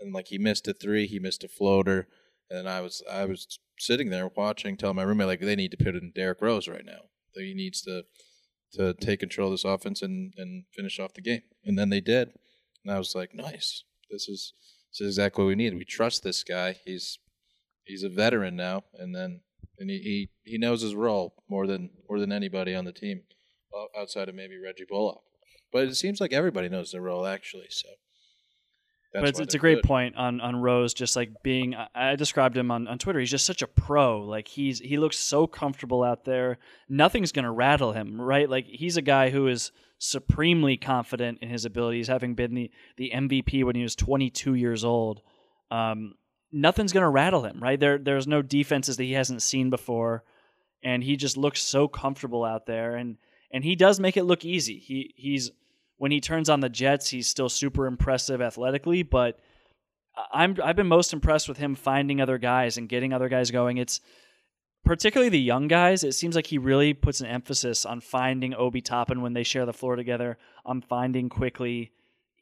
[0.00, 2.08] and like he missed a three, he missed a floater,
[2.50, 5.84] and I was I was sitting there watching, telling my roommate like they need to
[5.84, 7.02] put in Derrick Rose right now.
[7.34, 8.04] He needs to
[8.76, 12.00] to take control of this offense and and finish off the game, and then they
[12.00, 12.32] did,
[12.84, 14.52] and I was like, nice, this is
[14.90, 15.74] this is exactly what we need.
[15.74, 16.76] We trust this guy.
[16.84, 17.18] He's
[17.84, 19.40] he's a veteran now, and then
[19.78, 23.22] and he, he, he knows his role more than more than anybody on the team,
[23.98, 25.22] outside of maybe Reggie Bullock.
[25.72, 27.66] But it seems like everybody knows their role actually.
[27.70, 27.88] So
[29.14, 29.84] That's but it's, a great good.
[29.84, 30.92] point on on Rose.
[30.92, 33.20] Just like being, I- I described him on, on Twitter.
[33.20, 34.20] He's just such a pro.
[34.20, 36.58] Like he's he looks so comfortable out there.
[36.88, 38.50] Nothing's gonna rattle him, right?
[38.50, 43.12] Like he's a guy who is supremely confident in his abilities, having been the the
[43.14, 45.22] MVP when he was 22 years old.
[45.70, 46.14] Um,
[46.52, 47.78] nothing's gonna rattle him, right?
[47.78, 50.24] There there's no defenses that he hasn't seen before,
[50.82, 53.16] and he just looks so comfortable out there, and
[53.52, 54.78] and he does make it look easy.
[54.78, 55.52] He he's
[55.96, 59.38] when he turns on the Jets, he's still super impressive athletically, but
[60.32, 63.78] I'm I've been most impressed with him finding other guys and getting other guys going.
[63.78, 64.00] It's
[64.84, 66.04] particularly the young guys.
[66.04, 69.66] It seems like he really puts an emphasis on finding Obi Toppin when they share
[69.66, 70.38] the floor together.
[70.64, 71.92] On finding Quickley.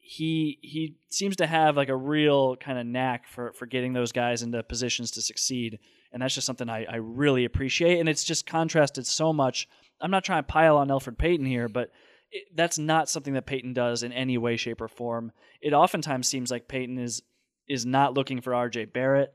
[0.05, 4.13] He he seems to have like a real kind of knack for for getting those
[4.13, 5.79] guys into positions to succeed,
[6.13, 8.01] and that's just something I, I really appreciate.
[8.01, 9.69] And it's just contrasted so much.
[10.01, 11.91] I'm not trying to pile on Elfrid Payton here, but
[12.33, 15.33] it, that's not something that Payton does in any way, shape, or form.
[15.61, 17.23] It oftentimes seems like Payton is
[17.69, 19.33] is not looking for RJ Barrett.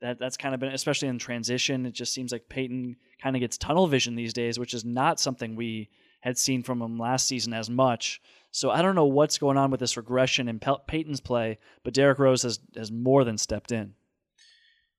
[0.00, 1.84] That that's kind of been, especially in transition.
[1.84, 5.20] It just seems like Payton kind of gets tunnel vision these days, which is not
[5.20, 8.20] something we had seen from him last season as much.
[8.50, 12.18] So I don't know what's going on with this regression in Payton's play, but Derrick
[12.18, 13.94] Rose has has more than stepped in.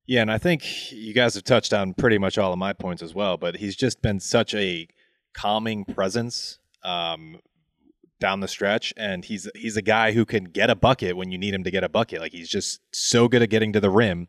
[0.05, 3.01] Yeah, and I think you guys have touched on pretty much all of my points
[3.01, 3.37] as well.
[3.37, 4.87] But he's just been such a
[5.33, 7.39] calming presence um,
[8.19, 11.37] down the stretch, and he's he's a guy who can get a bucket when you
[11.37, 12.21] need him to get a bucket.
[12.21, 14.27] Like he's just so good at getting to the rim.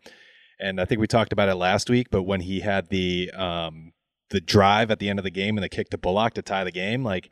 [0.61, 3.93] And I think we talked about it last week, but when he had the um,
[4.31, 6.65] the drive at the end of the game and the kick to Bullock to tie
[6.65, 7.31] the game, like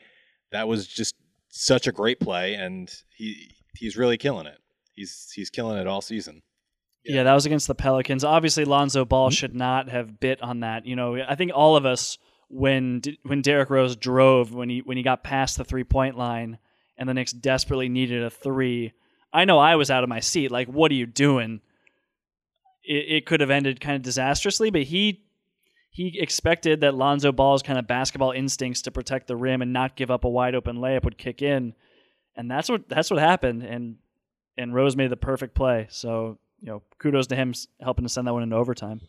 [0.53, 1.15] that was just
[1.49, 4.59] such a great play, and he he's really killing it.
[4.95, 6.43] He's he's killing it all season.
[7.05, 7.23] Yeah.
[7.23, 8.25] that was against the Pelicans.
[8.25, 10.87] Obviously, Lonzo Ball should not have bit on that.
[10.87, 14.97] You know, I think all of us when when Derrick Rose drove when he when
[14.97, 16.59] he got past the three point line
[16.97, 18.93] and the Knicks desperately needed a three.
[19.33, 20.51] I know I was out of my seat.
[20.51, 21.61] Like, what are you doing?
[22.85, 25.23] It, it could have ended kind of disastrously, but he
[25.91, 29.97] he expected that Lonzo Ball's kind of basketball instincts to protect the rim and not
[29.97, 31.75] give up a wide open layup would kick in,
[32.37, 33.63] and that's what that's what happened.
[33.63, 33.97] And
[34.59, 35.87] and Rose made the perfect play.
[35.91, 39.01] So you know, kudos to him helping to send that one into overtime.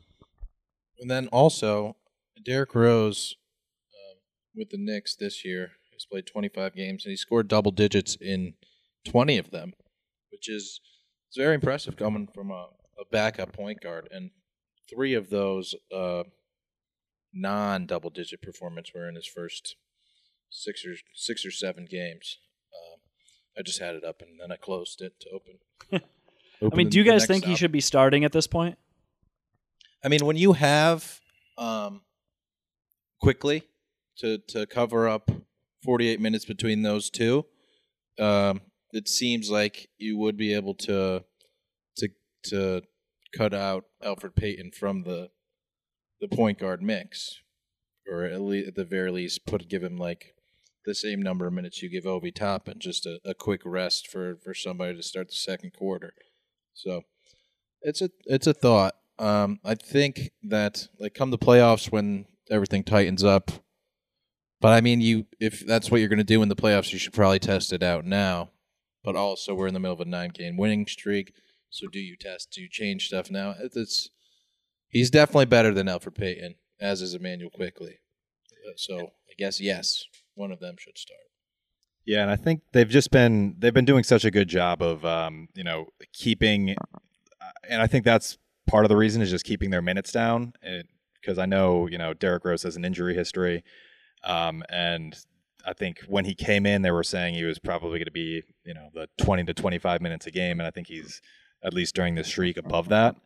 [1.00, 1.97] And then also,
[2.44, 3.36] Derrick Rose
[3.94, 4.18] um,
[4.56, 8.54] with the Knicks this year has played 25 games and he scored double digits in
[9.06, 9.74] 20 of them,
[10.32, 10.80] which is
[11.28, 12.68] it's very impressive coming from a,
[13.00, 14.08] a backup point guard.
[14.12, 14.32] And
[14.90, 16.24] three of those uh,
[17.34, 19.76] non double digit performance were in his first
[20.50, 22.38] six or six or seven games.
[22.74, 23.00] Um,
[23.58, 26.02] I just had it up and then I closed it to open.
[26.72, 28.78] I mean, do you guys think he should be starting at this point?
[30.04, 31.22] I mean, when you have
[31.58, 32.02] um,
[33.22, 33.64] Quickley
[34.18, 35.32] to to cover up
[35.84, 37.46] 48 minutes between those two,
[38.20, 41.24] um, it seems like you would be able to
[41.98, 42.10] to
[42.46, 42.82] to
[43.36, 45.30] cut out Elfrid Payton from the
[46.20, 47.42] the point guard mix,
[48.12, 50.34] or at least at the very least put give him like
[50.86, 54.38] the same number of minutes you give Obi Toppin, just a, a quick rest for
[54.44, 56.14] for somebody to start the second quarter.
[56.74, 57.04] So
[57.82, 58.96] it's a it's a thought.
[59.20, 63.52] Um, I think that like come the playoffs when everything tightens up.
[64.60, 67.00] But I mean, you if that's what you're going to do in the playoffs, you
[67.00, 68.50] should probably test it out now.
[69.04, 71.34] But also, we're in the middle of a nine game winning streak,
[71.70, 72.52] so do you test?
[72.52, 73.52] Do you change stuff now?
[73.52, 74.10] It- It's
[74.90, 78.00] he's definitely better than Elfrid Payton, as is Emmanuel Quickley.
[78.68, 81.20] Uh, So I guess yes, one of them should start.
[82.06, 85.06] Yeah, and I think they've just been they've been doing such a good job of
[85.06, 89.46] um, you know keeping, uh, and I think that's part of the reason is just
[89.46, 90.54] keeping their minutes down.
[91.28, 93.66] Because I know you know Derrick Rose has an injury history,
[94.24, 95.14] um, and
[95.66, 98.44] I think when he came in, they were saying he was probably going to be
[98.64, 101.22] you know the twenty to twenty five minutes a game, and I think he's
[101.62, 103.18] at least during this streak above that.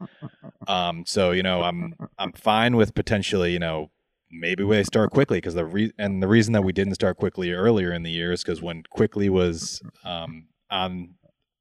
[0.68, 3.92] Um, so you know I'm I'm fine with potentially you know
[4.32, 7.52] maybe they start Quickley because the re- and the reason that we didn't start Quickley
[7.52, 11.16] earlier in the year is because when Quickley was um, on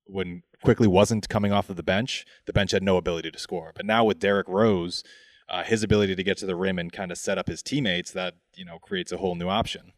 [0.06, 3.72] when Quickley wasn't coming off of the bench, the bench had no ability to score.
[3.74, 5.02] But now with Derrick Rose,
[5.50, 8.12] uh, his ability to get to the rim and kind of set up his teammates,
[8.12, 9.92] that you know creates a whole new option.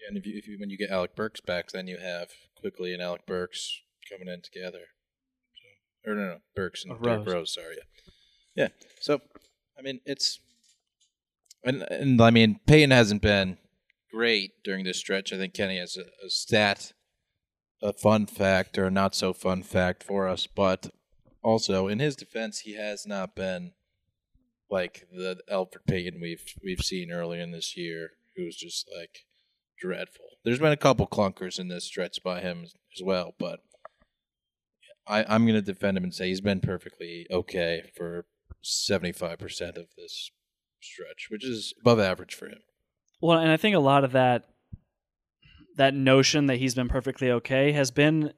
[0.00, 2.28] Yeah, and if you, if you when you get Alec Burks back, then you have
[2.60, 4.88] Quickley and Alec Burks coming in together.
[6.04, 7.34] So, or no, no, Burks and Derrick Rose.
[7.34, 7.54] Rose.
[7.54, 8.68] Sorry, yeah, yeah.
[9.00, 9.20] So,
[9.78, 10.38] I mean, it's
[11.64, 13.56] and and I mean, Payton hasn't been
[14.12, 15.32] great during this stretch.
[15.32, 16.92] I think Kenney has a, a stat,
[17.82, 20.90] a fun fact or a not so fun fact for us, but
[21.42, 23.72] also in his defense, he has not been
[24.70, 29.24] like the Elfrid Payton we've we've seen earlier in this year, who's just like
[29.78, 30.24] dreadful.
[30.44, 33.60] There's been a couple clunkers in this stretch by him as well, but
[35.06, 38.26] I, I'm going to defend him and say he's been perfectly okay for
[38.64, 40.30] 75% of this
[40.80, 42.58] stretch, which is above average for him.
[43.20, 44.44] Well, and I think a lot of that
[45.76, 48.32] that notion that he's been perfectly okay has been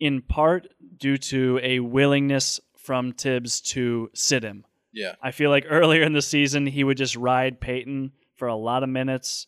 [0.00, 0.66] in part
[0.98, 4.64] due to a willingness from Thibs to sit him.
[4.96, 5.12] Yeah.
[5.22, 8.82] I feel like earlier in the season he would just ride Payton for a lot
[8.82, 9.46] of minutes,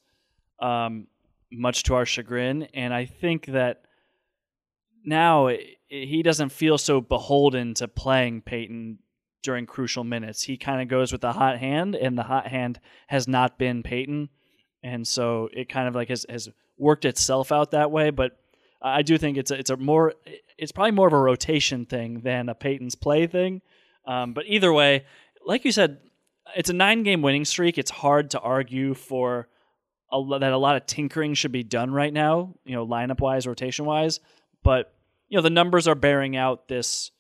[0.61, 1.07] um,
[1.51, 3.83] much to our chagrin, and I think that
[5.05, 5.59] now i
[5.89, 8.99] he doesn't feel so beholden to playing Payton
[9.43, 10.43] during crucial minutes.
[10.43, 13.83] He kind of goes with the hot hand, and the hot hand has not been
[13.83, 14.29] Payton,
[14.83, 18.11] and so it kind of like has has worked itself out that way.
[18.11, 18.39] But
[18.83, 20.13] I do think it's a, it's a more
[20.59, 23.63] it's probably more of a rotation thing than a Payton's play thing.
[24.05, 25.05] Um, but either way,
[25.45, 25.99] like you said,
[26.57, 27.79] it's a nine game winning streak.
[27.79, 29.49] It's hard to argue for
[30.13, 33.47] a, that a lot of tinkering should be done right now, you know, lineup wise,
[33.47, 34.21] rotation wise.
[34.63, 34.93] But
[35.29, 37.11] you know, the numbers are bearing out this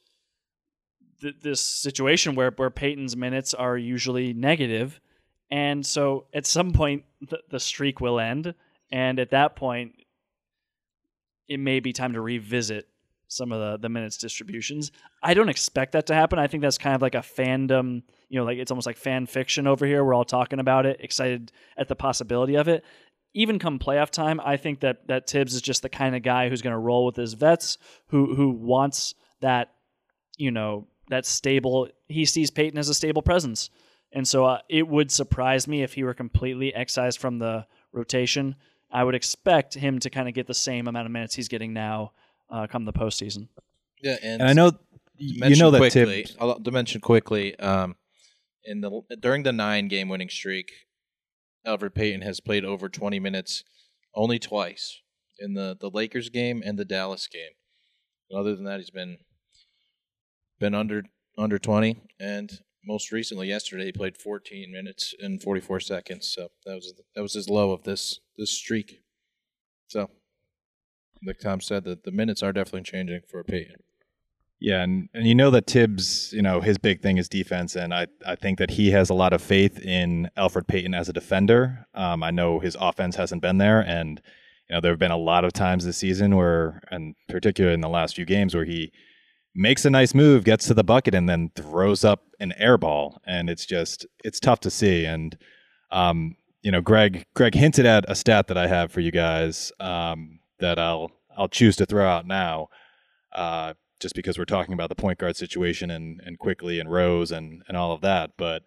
[1.21, 5.01] th- this situation where where Payton's minutes are usually negative,
[5.51, 8.55] and so at some point the, the streak will end,
[8.91, 9.93] and at that point,
[11.49, 12.89] it may be time to revisit
[13.29, 14.91] some of the the minutes distributions.
[15.23, 16.39] I don't expect that to happen.
[16.39, 19.27] I think that's kind of like a fandom, you know, like it's almost like fan
[19.27, 20.03] fiction over here.
[20.03, 22.85] We're all talking about it, excited at the possibility of it.
[23.35, 26.49] Even come playoff time, I think that that Thibs is just the kind of guy
[26.49, 29.75] who's going to roll with his vets, who who wants that,
[30.37, 31.89] you know, that stable.
[32.09, 33.69] He sees Payton as a stable presence,
[34.13, 38.57] and so uh, it would surprise me if he were completely excised from the rotation.
[38.91, 41.75] I would expect him to kind of get the same amount of minutes he's getting
[41.75, 42.13] now
[42.51, 43.49] uh, come the postseason.
[44.03, 44.73] Yeah, and, And I know
[45.17, 46.37] you know that quickly, Thibs.
[46.41, 47.97] I'll to mention quickly, um,
[48.65, 50.71] in the during the nine game winning streak,
[51.67, 53.65] Elfrid Payton has played over 20 minutes
[54.15, 55.01] only twice
[55.39, 57.53] in the the Lakers game and the Dallas game.
[58.31, 59.19] And Other than that, he's been
[60.59, 61.05] been under
[61.37, 62.51] under 20, and
[62.85, 66.29] most recently yesterday he played 14 minutes and 44 seconds.
[66.29, 69.03] So that was that was his low of this this streak.
[69.89, 70.11] So,
[71.25, 73.77] like Tom said, that the minutes are definitely changing for Payton.
[74.61, 77.95] Yeah, and, and you know that Thibs, you know, his big thing is defense, and
[77.95, 81.13] I, I think that he has a lot of faith in Elfrid Payton as a
[81.13, 81.87] defender.
[81.95, 84.21] Um, I know his offense hasn't been there, and
[84.69, 87.83] you know there have been a lot of times this season where, and particularly in
[87.83, 88.91] the last few games, where he
[89.55, 93.21] makes a nice move, gets to the bucket, and then throws up an air ball,
[93.25, 95.05] and it's just it's tough to see.
[95.05, 95.39] And
[95.93, 99.71] um, you know, Greg Greg hinted at a stat that I have for you guys
[99.79, 102.69] um, that I'll I'll choose to throw out now.
[103.33, 107.33] Uh, just because we're talking about the point guard situation and, and Quickley and Rose
[107.33, 108.33] and, and all of that.
[108.37, 108.63] But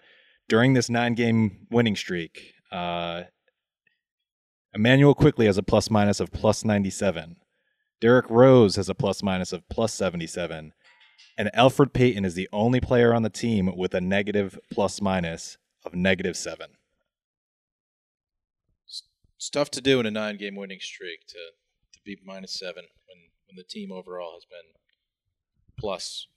[0.49, 3.23] during this nine game winning streak, uh,
[4.73, 7.37] Emmanuel Quickley has a plus minus of plus 97.
[7.99, 10.73] Derrick Rose has a plus minus of plus 77.
[11.37, 15.57] And Elfrid Payton is the only player on the team with a negative plus minus
[15.85, 16.71] of negative seven.
[19.51, 21.39] Tough to do in a nine game winning streak to
[22.03, 24.73] be minus seven when, when the team overall has been
[25.77, 26.27] plus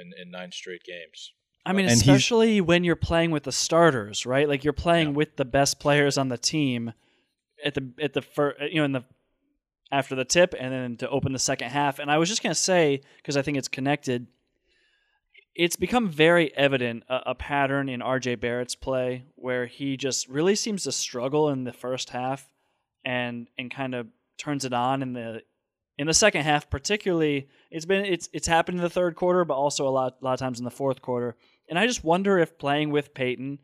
[0.00, 1.32] in, in nine straight games.
[1.66, 4.48] I mean, And especially when you're playing with the starters, right?
[4.48, 5.14] Like you're playing Yeah.
[5.14, 6.92] with the best players on the team
[7.64, 9.04] at the at the fir- you know in the
[9.92, 11.98] after the tip and then to open the second half.
[11.98, 14.26] And I was just gonna say because I think it's connected.
[15.54, 20.54] It's become very evident a, a pattern in RJ Barrett's play where he just really
[20.54, 22.48] seems to struggle in the first half
[23.04, 24.06] and and kind of
[24.40, 25.42] turns it on in the
[25.98, 29.54] in the second half particularly it's been it's it's happened in the third quarter but
[29.54, 31.36] also a lot a lot of times in the fourth quarter.
[31.68, 33.58] And i just wonder if playing with Payton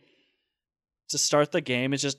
[1.09, 2.19] to start the game is just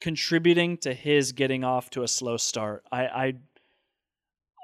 [0.00, 2.84] contributing to his getting off to a slow start.
[2.90, 3.34] I i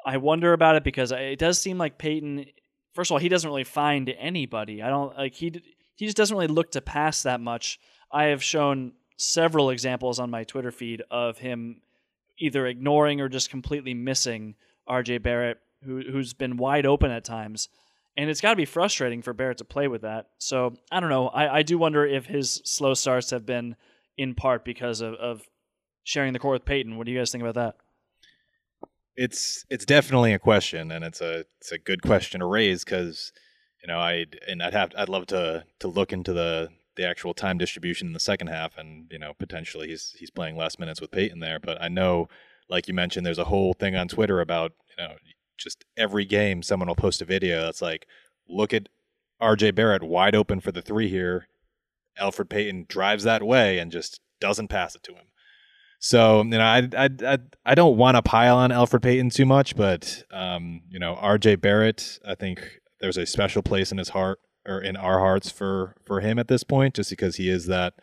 [0.07, 2.47] i wonder about it because it does seem like Payton
[2.95, 4.83] first of all he doesn't really find anybody.
[4.83, 5.62] I don't like he
[5.97, 7.79] he just doesn't really look to pass that much.
[8.11, 11.83] I have shown several examples on my twitter feed of him
[12.38, 14.55] either ignoring or just completely missing
[14.88, 17.68] RJ Barrett, who who's been wide open at times.
[18.16, 20.26] And it's got to be frustrating for Barrett to play with that.
[20.39, 21.28] So I don't know.
[21.28, 23.76] I, I do wonder if his slow starts have been
[24.16, 25.43] in part because of, of
[26.03, 26.97] sharing the court with Payton.
[26.97, 27.76] What do you guys think about that?
[29.16, 33.32] It's it's definitely a question, and it's a it's a good question to raise because
[33.82, 36.68] you know I and I'd have I'd love to to look into the
[36.99, 40.57] the actual time distribution in the second half, and you know potentially he's he's playing
[40.57, 42.28] less minutes with Payton there, but I know
[42.68, 45.14] like you mentioned, there's a whole thing on Twitter about you know
[45.57, 48.07] just every game someone will post a video that's like
[48.49, 48.88] look at
[49.40, 51.49] RJ Barrett wide open for the three here,
[52.20, 55.26] Elfrid Payton drives that way and just doesn't pass it to him.
[56.01, 59.46] So you know, I I I, I don't want to pile on Elfrid Payton too
[59.46, 61.57] much, but um, you know, R.J.
[61.57, 65.97] Barrett, I think there's a special place in his heart or in our hearts for
[66.05, 67.95] for him at this point, just because he is that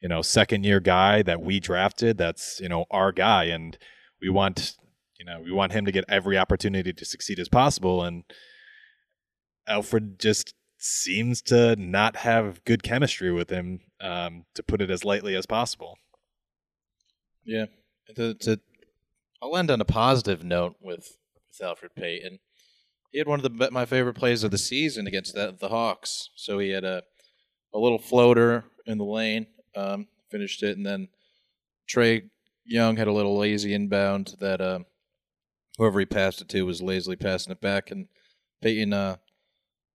[0.00, 2.18] you know second year guy that we drafted.
[2.18, 3.78] That's you know our guy, and
[4.20, 4.76] we want
[5.18, 8.04] you know we want him to get every opportunity to succeed as possible.
[8.04, 8.24] And
[9.68, 15.04] Elfrid just seems to not have good chemistry with him, um, to put it as
[15.04, 15.98] lightly as possible.
[17.44, 17.66] Yeah.
[18.16, 18.60] To, to,
[19.42, 22.38] I'll end on a positive note with, with Elfrid Payton.
[23.10, 26.30] He had one of the my favorite plays of the season against the, the Hawks.
[26.34, 27.02] So he had a
[27.72, 29.46] a little floater in the lane,
[29.76, 31.08] um, finished it, and then
[31.88, 32.28] Trae
[32.64, 34.80] Young had a little lazy inbound that uh,
[35.78, 38.08] whoever he passed it to was lazily passing it back, and
[38.62, 39.16] Payton uh,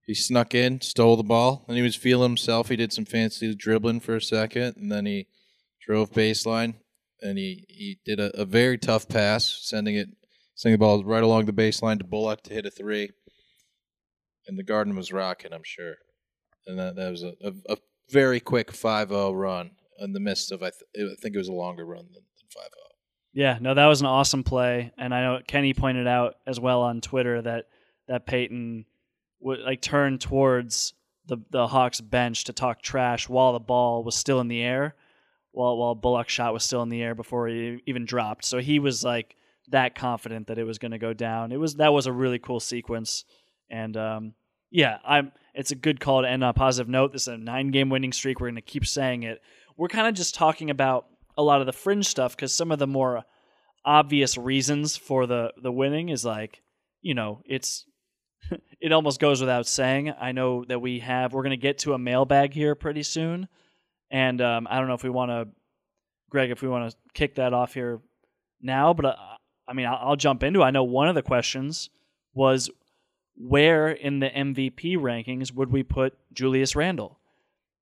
[0.06, 2.70] he snuck in, stole the ball, and he was feeling himself.
[2.70, 5.28] He did some fancy dribbling for a second, and then he
[5.82, 6.76] drove baseline,
[7.22, 10.10] and he, he did a, a very tough pass, sending it
[10.56, 13.12] sending the ball right along the baseline to Bullock to hit a three.
[14.48, 15.96] And the Garden was rocking, I'm sure.
[16.68, 17.78] And that, that was a, a, a
[18.10, 21.54] very quick 5-0 run in the midst of I, th- I think it was a
[21.54, 22.68] longer run than, than 5-0.
[23.34, 26.82] Yeah, no, that was an awesome play, and I know Kenney pointed out as well
[26.82, 27.66] on Twitter that
[28.08, 28.86] that Payton
[29.42, 30.94] would like turn towards
[31.26, 34.96] the the Hawks bench to talk trash while the ball was still in the air,
[35.52, 38.46] while while Bullock's shot was still in the air before he even dropped.
[38.46, 39.36] So he was like
[39.70, 41.52] that confident that it was going to go down.
[41.52, 43.26] It was that was a really cool sequence,
[43.70, 44.34] and um,
[44.72, 45.32] yeah, I'm.
[45.54, 47.14] It's a good call to end on a positive note.
[47.14, 48.42] This is a nine game winning streak.
[48.42, 49.42] We're going to keep saying it.
[49.78, 51.06] We're kind of just talking about
[51.38, 53.24] a lot of the fringe stuff because some of the more
[53.86, 56.62] obvious reasons for the the winning is like
[57.02, 57.86] you know it's
[58.82, 60.14] it almost goes without saying.
[60.20, 63.48] I know that we have we're going to get to a mailbag here pretty soon,
[64.12, 65.48] and um, I don't know if we want to,
[66.30, 68.02] Greg, if we want to kick that off here
[68.62, 69.16] now, but uh,
[69.68, 70.62] I mean I'll, I'll jump into.
[70.62, 70.66] it.
[70.66, 71.90] I know one of the questions
[72.34, 72.70] was
[73.36, 77.20] where in the MVP rankings would we put Julius Randle?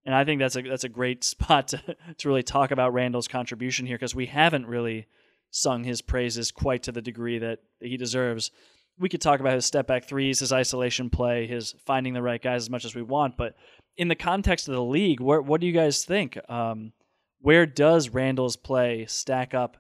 [0.06, 1.82] And I think that's a that's a great spot to
[2.18, 5.08] to really talk about Randle's contribution here because we haven't really
[5.52, 8.52] sung his praises quite to the degree that he deserves.
[9.00, 12.42] We could talk about his step back threes, his isolation play, his finding the right
[12.42, 13.56] guys as much as we want, but
[13.98, 16.38] in the context of the league, where what do you guys think?
[16.50, 16.94] Um,
[17.40, 19.78] where does Randle's play stack up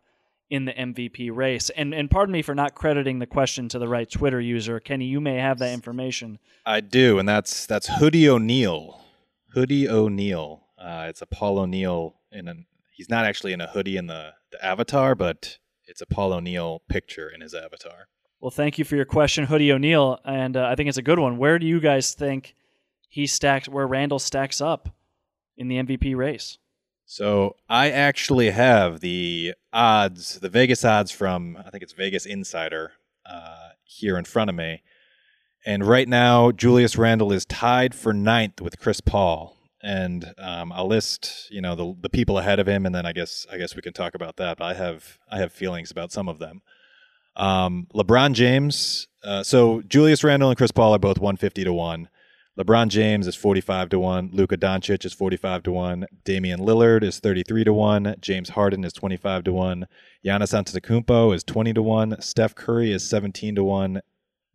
[0.53, 1.71] in the MVP race?
[1.71, 5.05] And and pardon me for not crediting the question to the right Twitter user, Kenney.
[5.05, 6.37] You may have that information.
[6.63, 9.01] I do, and that's that's Hoodie O'Neill.
[9.53, 10.61] Hoodie O'Neill.
[10.77, 12.67] Uh, it's a Paul O'Neill in an.
[12.91, 16.83] He's not actually in a hoodie in the, the avatar, but it's a Paul O'Neill
[16.87, 18.07] picture in his avatar.
[18.39, 21.17] Well, thank you for your question, Hoodie O'Neill, and uh, I think it's a good
[21.17, 21.37] one.
[21.37, 22.53] Where do you guys think
[23.09, 23.67] he stacks?
[23.67, 24.89] Where Randle stacks up
[25.57, 26.59] in the MVP race?
[27.13, 32.93] So I actually have the odds, the Vegas odds from I think it's Vegas Insider
[33.23, 34.81] uh, here in front of me,
[35.63, 39.55] and right now Julius Randle is tied for ninth with Chris Paul.
[39.83, 43.13] And um, I'll list, you know, the the people ahead of him, and then I
[43.13, 44.57] guess I guess we can talk about that.
[44.57, 46.63] But I have I have feelings about some of them.
[47.35, 49.07] Um, LeBron James.
[49.23, 52.09] Uh, so Julius Randle and Chris Paul are both 150 to 1.
[52.57, 54.29] LeBron James is 45 to 1.
[54.31, 56.05] Luka Doncic is 45 to 1.
[56.23, 58.15] Damian Lillard is 33 to 1.
[58.21, 59.87] James Harden is 25 to 1.
[60.23, 62.21] Giannis Antetokounmpo is 20 to 1.
[62.21, 64.01] Steph Curry is 17 to 1.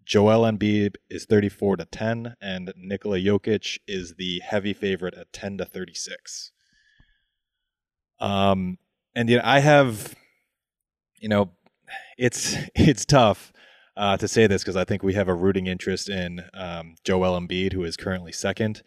[0.05, 5.59] Joel Embiid is 34 to 10 and Nikola Jokic is the heavy favorite at 10
[5.59, 6.53] to 36.
[8.21, 8.79] Um
[9.15, 10.15] and you know, I have
[11.19, 11.51] you know
[12.17, 13.53] it's it's tough
[13.99, 17.39] uh, to say this because I think we have a rooting interest in um, Joel
[17.39, 18.83] Embiid, who is currently second.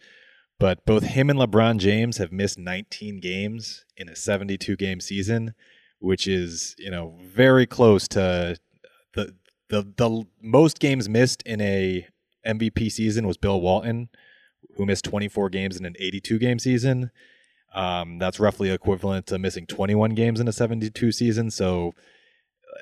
[0.58, 5.54] But both him and LeBron James have missed 19 games in a 72 game season,
[5.98, 8.56] which is you know very close to
[9.12, 9.34] the
[9.68, 12.06] the the most games missed in a
[12.46, 14.08] MVP season was Bill Walton,
[14.76, 17.10] who missed 24 games in an 82 game season.
[17.74, 21.50] Um, that's roughly equivalent to missing 21 games in a 72 season.
[21.50, 21.92] So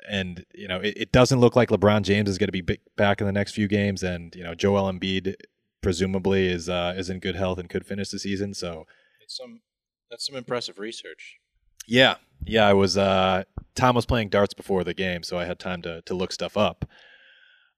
[0.09, 3.21] and you know it, it, doesn't look like LeBron James is going to be back
[3.21, 5.35] in the next few games, and you know Joel Embiid
[5.81, 8.53] presumably is uh, is in good health and could finish the season.
[8.53, 8.85] So
[9.21, 9.61] it's some
[10.09, 11.39] that's some impressive research.
[11.87, 12.15] Yeah,
[12.45, 12.67] yeah.
[12.67, 13.43] I was uh,
[13.75, 16.57] Tom was playing darts before the game, so I had time to to look stuff
[16.57, 16.85] up.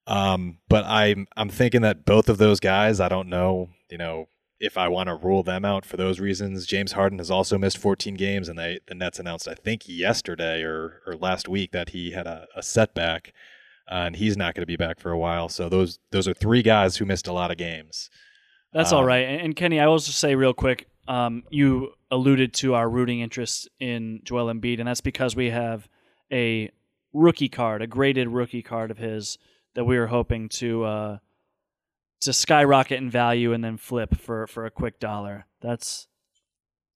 [0.06, 4.28] Um, but I'm I'm thinking that both of those guys, I don't know, you know,
[4.64, 6.66] if I want to rule them out for those reasons.
[6.66, 10.62] James Harden has also missed 14 games, and they the Nets announced I think yesterday
[10.62, 13.34] or or last week that he had a, a setback,
[13.92, 15.50] uh, and he's not going to be back for a while.
[15.50, 18.10] So those those are three guys who missed a lot of games.
[18.72, 19.28] That's um, all right.
[19.28, 23.20] And, and, Kenny, I will just say real quick, um, you alluded to our rooting
[23.20, 25.90] interest in Joel Embiid, and that's because we have
[26.32, 26.72] a
[27.12, 29.38] rookie card, a graded rookie card of his
[29.76, 31.18] that we were hoping to uh,
[32.24, 35.46] to skyrocket in value and then flip for for a quick dollar.
[35.62, 36.08] That's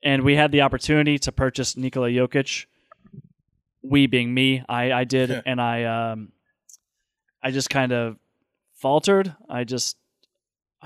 [0.04, 2.66] and we had the opportunity to purchase Nikola Jokic.
[3.84, 6.32] We being me, I I did, and I um
[7.42, 8.18] I just kind of
[8.76, 9.36] faltered.
[9.50, 9.98] I just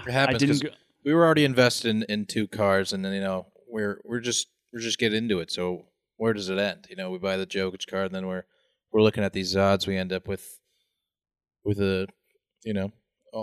[0.06, 0.64] It happens I didn't.
[0.64, 0.70] go-
[1.04, 4.48] we were already invested in, in two cars, and then you know we're we're just
[4.72, 5.52] we're just getting into it.
[5.52, 5.86] So
[6.18, 6.88] where does it end?
[6.90, 8.44] You know, we buy the Jokic card, and then we're
[8.92, 9.88] we're looking at these odds.
[9.88, 10.60] We end up with
[11.64, 12.08] with a
[12.64, 12.92] you know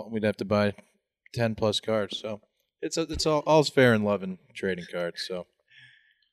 [0.09, 0.73] we'd have to buy
[1.33, 2.17] ten plus cards.
[2.19, 2.41] So
[2.81, 5.25] it's it's all all's fair in love and trading cards.
[5.27, 5.45] So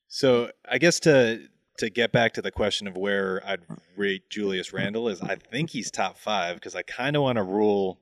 [0.09, 3.61] So I guess to to get back to the question of where I'd
[3.97, 7.43] rate Julius Randle is, I think he's top five because I kind of want to
[7.43, 8.01] rule,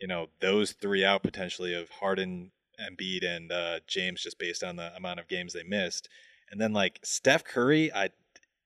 [0.00, 4.76] you know, those three out potentially of Harden, Embiid, and uh, James just based on
[4.76, 6.08] the amount of games they missed,
[6.50, 8.10] and then like Steph Curry, I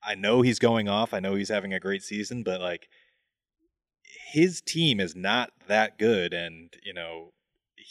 [0.03, 2.89] I know he's going off, I know he's having a great season, but like
[4.33, 7.33] his team is not that good, and you know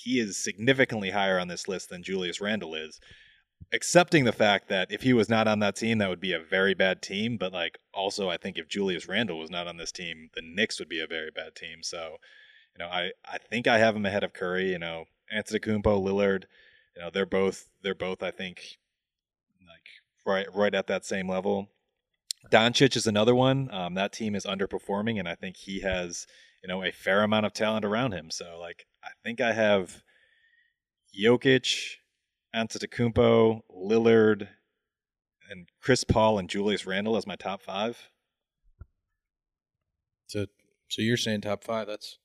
[0.04, 3.00] he is significantly higher on this list than Julius Randle is
[3.74, 6.40] accepting the fact that if he was not on that team, that would be a
[6.40, 7.38] very bad team.
[7.38, 10.80] But like, also, I think if Julius Randle was not on this team, the Knicks
[10.80, 11.84] would be a very bad team.
[11.84, 12.18] So,
[12.76, 14.72] you know, I I think I have him ahead of Curry.
[14.72, 16.44] You know, Antetokounmpo, Lillard.
[16.96, 18.78] You know, they're both they're both I think
[19.62, 19.88] like
[20.26, 21.70] right right at that same level.
[22.50, 23.70] Doncic is another one.
[23.72, 26.26] Um, that team is underperforming, and I think he has
[26.64, 28.30] you know a fair amount of talent around him.
[28.32, 30.04] So, like, I think I have
[31.18, 31.96] Jokic,
[32.56, 34.48] Antetokounmpo, Lillard,
[35.50, 38.10] and Chris Paul and Julius Randle as my top five.
[40.28, 40.46] so
[40.90, 41.88] so you're saying top five?
[41.88, 42.18] That's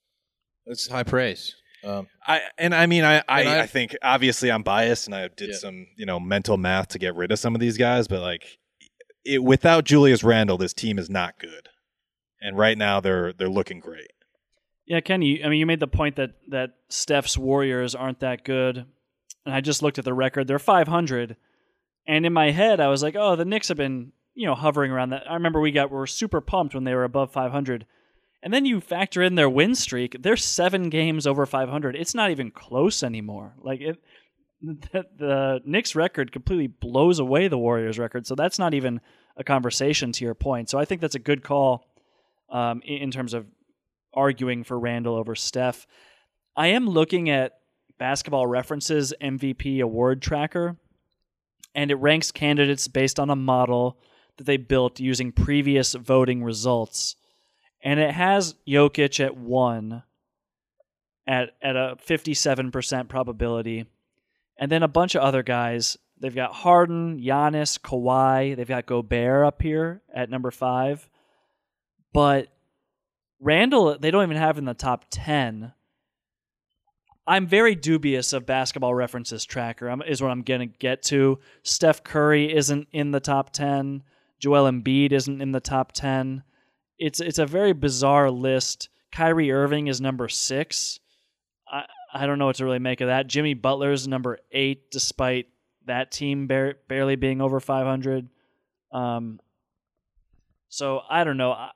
[0.66, 1.54] that's high praise.
[1.84, 5.50] Um, I and I mean I I, I, think obviously I'm biased and I did
[5.50, 5.56] Yeah.
[5.56, 8.58] some you know mental math to get rid of some of these guys, but like
[9.24, 11.68] it, without Julius Randle, this team is not good.
[12.40, 14.12] And right now they're they're looking great.
[14.86, 15.42] Yeah, Kenney.
[15.42, 18.84] I mean, you made the point that that Steph's Warriors aren't that good,
[19.46, 21.36] and I just looked at the record; they're 500.
[22.06, 24.90] And in my head, I was like, "Oh, the Knicks have been, you know, hovering
[24.90, 27.86] around that." I remember we got we were super pumped when they were above 500,
[28.42, 31.96] and then you factor in their win streak; they're seven games over 500.
[31.96, 33.54] It's not even close anymore.
[33.62, 33.98] Like it,
[34.62, 38.26] the, the Knicks record completely blows away the Warriors record.
[38.26, 39.00] So that's not even
[39.38, 40.12] a conversation.
[40.12, 41.86] To your point, so I think that's a good call
[42.50, 43.46] um, in, in terms of
[44.14, 45.86] arguing for Randle over Steph.
[46.56, 47.58] I am looking at
[47.98, 50.76] basketball references MVP award tracker,
[51.74, 53.98] and it ranks candidates based on a model
[54.36, 57.16] that they built using previous voting results.
[57.82, 60.02] And it has Jokic at one
[61.26, 63.86] at at a 57% probability.
[64.56, 65.98] And then a bunch of other guys.
[66.20, 68.56] They've got Harden, Giannis, Kawhi.
[68.56, 71.08] They've got Gobert up here at number five.
[72.12, 72.48] But
[73.44, 75.74] Randle, they don't even have in the top 10.
[77.26, 81.38] I'm very dubious of basketball references tracker, is what I'm going to get to.
[81.62, 84.02] Steph Curry isn't in the top 10.
[84.40, 86.42] Joel Embiid isn't in the top 10.
[86.98, 88.88] It's, it's a very bizarre list.
[89.12, 90.98] Kyrie Irving is number six.
[91.70, 91.84] I,
[92.14, 93.26] I don't know what to really make of that.
[93.26, 95.48] Jimmy Butler is number eight, despite
[95.84, 98.26] that team bar- barely being over 500.
[98.90, 99.38] Um,
[100.70, 101.52] so I don't know.
[101.52, 101.70] I,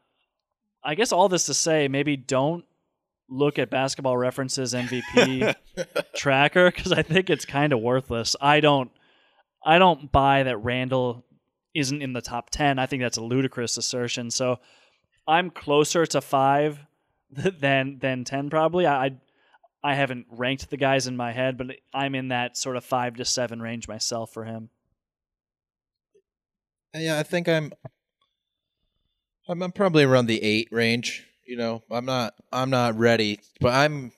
[0.85, 2.65] I guess all this to say, maybe don't
[3.29, 5.55] look at basketball references MVP
[6.17, 8.37] tracker because I think it's kind of worthless.
[8.41, 8.91] I don't,
[9.65, 11.25] I don't buy that Randle
[11.75, 12.79] isn't in the top ten.
[12.79, 14.31] I think that's a ludicrous assertion.
[14.31, 14.59] So
[15.27, 16.79] I'm closer to five
[17.31, 18.87] than than ten probably.
[18.87, 19.11] I I,
[19.83, 23.17] I haven't ranked the guys in my head, but I'm in that sort of five
[23.17, 24.71] to seven range myself for him.
[26.95, 27.73] Yeah, I think I'm.
[29.49, 31.27] I'm, I'm probably around the eight range.
[31.47, 32.35] You know, I'm not.
[32.53, 34.13] I'm not ready, but I'm.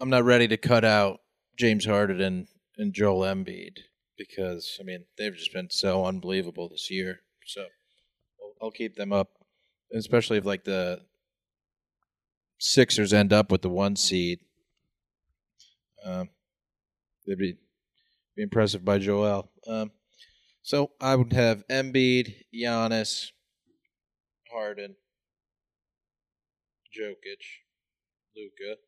[0.00, 1.20] I'm not ready to cut out
[1.56, 3.78] James Harden and, and Joel Embiid
[4.18, 7.20] because I mean they've just been so unbelievable this year.
[7.46, 9.30] So I'll, I'll keep them up,
[9.94, 11.00] especially if like the
[12.58, 14.40] Sixers end up with the one seed.
[16.04, 16.30] Um,
[17.26, 17.56] they'd be
[18.36, 19.50] be impressive by Joel.
[19.68, 19.92] Um,
[20.62, 23.30] so I would have Embiid, Giannis,
[24.52, 24.96] Harden,
[26.96, 27.42] Jokic,
[28.36, 28.78] Luka.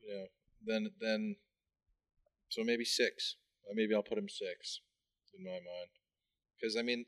[0.00, 0.26] You know,
[0.66, 1.36] then then
[2.48, 3.36] so maybe six.
[3.68, 4.80] Uh, maybe I'll put him six
[5.38, 5.90] in my mind.
[6.60, 7.06] Because I mean,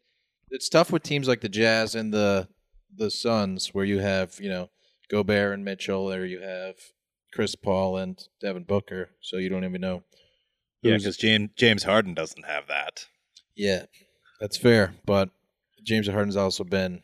[0.51, 2.49] it's tough with teams like the Jazz and the
[2.95, 4.71] the Suns, where you have you know
[5.11, 6.77] Gobert and Mitchell, or you have
[7.33, 10.05] Chris Paul and Devin Booker, so you don't even know
[10.83, 13.07] Yeah, because James James Harden doesn't have that.
[13.57, 13.87] yeah,
[14.41, 14.95] that's fair.
[15.05, 15.31] But
[15.83, 17.03] James Harden's also been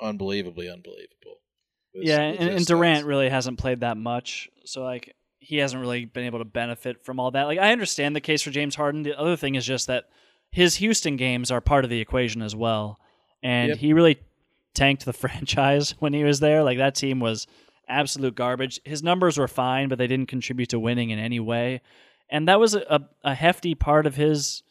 [0.00, 1.40] unbelievably unbelievable.
[1.94, 3.08] with- yeah, with and, and Durant stats.
[3.08, 7.20] really hasn't played that much, so like he hasn't really been able to benefit from
[7.20, 7.44] all that.
[7.44, 9.02] Like I understand the case for James Harden.
[9.02, 10.04] The other thing is just that
[10.50, 12.98] his Houston games are part of the equation as well,
[13.42, 13.78] and Yep.
[13.78, 14.18] he really
[14.74, 16.62] tanked the franchise when he was there.
[16.62, 17.46] Like that team was
[17.88, 18.80] absolute garbage.
[18.84, 21.80] His numbers were fine, but they didn't contribute to winning in any way,
[22.30, 24.62] and that was a, a, a hefty part of his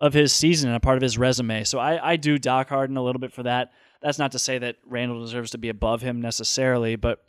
[0.00, 1.62] of his season and a part of his resume.
[1.64, 3.70] So I, I do dock Harden a little bit for that.
[4.02, 7.22] That's not to say that Randle deserves to be above him necessarily, but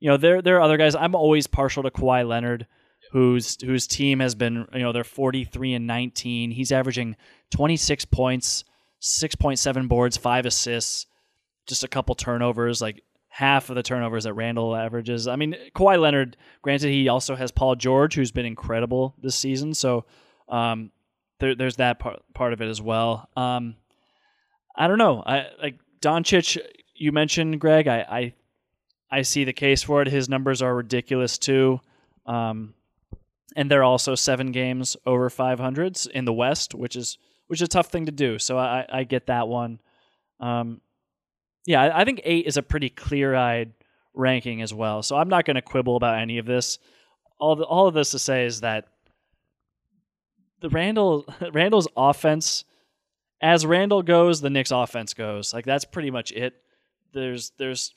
[0.00, 0.94] you know there there are other guys.
[0.94, 2.66] I'm always partial to Kawhi Leonard,
[3.12, 6.50] whose whose team has been you know they're 43 and 19.
[6.50, 7.16] He's averaging
[7.50, 8.64] 26 points,
[9.00, 11.06] 6.7 boards, five assists,
[11.66, 15.28] just a couple turnovers, like half of the turnovers that Randle averages.
[15.28, 16.36] I mean, Kawhi Leonard.
[16.62, 19.74] Granted, he also has Paul George, who's been incredible this season.
[19.74, 20.04] So
[20.48, 20.90] um,
[21.38, 23.28] there, there's that part part of it as well.
[23.36, 23.76] Um,
[24.76, 25.22] I don't know.
[25.24, 26.58] I like Doncic.
[26.94, 27.88] You mentioned Greg.
[27.88, 28.34] I, I
[29.10, 30.08] I see the case for it.
[30.08, 31.80] His numbers are ridiculous too,
[32.26, 32.74] um,
[33.56, 37.68] and they're also seven games over 500s in the West, which is which is a
[37.68, 38.38] tough thing to do.
[38.38, 39.80] So I, I get that one.
[40.40, 40.80] Um,
[41.66, 43.72] yeah, I, I think eight is a pretty clear-eyed
[44.14, 45.02] ranking as well.
[45.02, 46.78] So I'm not going to quibble about any of this.
[47.38, 48.86] All the, all of this to say is that
[50.60, 52.64] the Randle Randle's offense,
[53.40, 55.54] as Randle goes, the Knicks offense goes.
[55.54, 56.54] Like that's pretty much it.
[57.12, 57.94] There's there's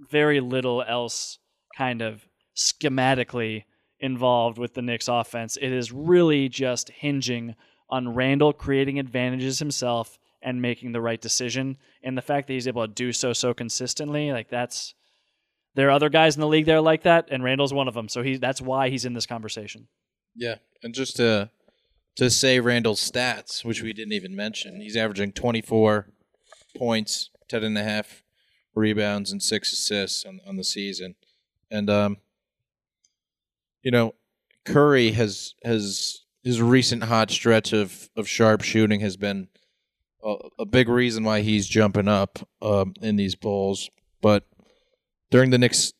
[0.00, 1.38] very little else
[1.76, 2.26] kind of
[2.56, 3.64] schematically
[4.00, 5.56] involved with the Knicks offense.
[5.56, 7.54] It is really just hinging
[7.90, 11.76] on Randle creating advantages himself and making the right decision.
[12.02, 14.94] And the fact that he's able to do so so consistently, like that's
[15.74, 17.94] there are other guys in the league that are like that, and Randle's one of
[17.94, 18.08] them.
[18.08, 19.88] So he that's why he's in this conversation.
[20.34, 21.50] Yeah, and just to
[22.18, 26.08] to say Randle's stats, which we didn't even mention, he's averaging 24
[26.76, 28.24] points, 10 and a half
[28.74, 31.14] rebounds, and six assists on, on the season.
[31.70, 32.16] And um,
[33.82, 34.14] you know,
[34.64, 39.48] Curry has has his recent hot stretch of of sharp shooting has been
[40.24, 43.90] a, a big reason why he's jumping up um, in these bowls.
[44.20, 44.44] But
[45.30, 45.92] during the Knicks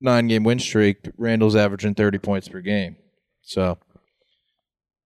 [0.00, 2.96] nine game win streak, Randle's averaging 30 points per game.
[3.42, 3.76] So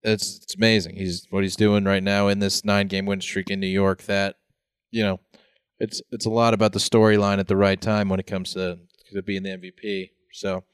[0.03, 0.97] it's it's amazing.
[0.97, 4.03] He's what he's doing right now in this nine game win streak in New York.
[4.03, 4.37] That
[4.91, 5.21] you know,
[5.79, 8.79] it's it's a lot about the storyline at the right time when it comes to
[9.13, 10.11] to being the MVP.
[10.33, 10.65] So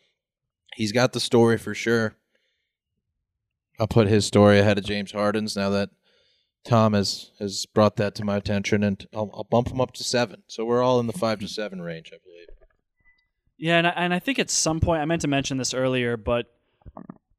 [0.74, 2.16] he's got the story for sure.
[3.78, 5.90] I'll put his story ahead of James Harden's now that
[6.64, 10.04] Tom has has brought that to my attention, and I'll, I'll bump him up to
[10.04, 10.42] seven.
[10.46, 12.48] So we're all in the five to seven range, I believe.
[13.56, 16.16] Yeah, and I, and I think at some point I meant to mention this earlier,
[16.16, 16.46] but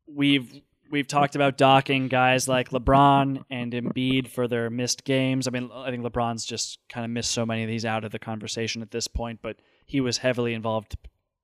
[0.07, 5.47] we've we've talked about docking guys like LeBron and Embiid for their missed games.
[5.47, 8.11] I mean, I think LeBron's just kind of missed so many of these out of
[8.11, 10.95] the conversation at this point, but he was heavily involved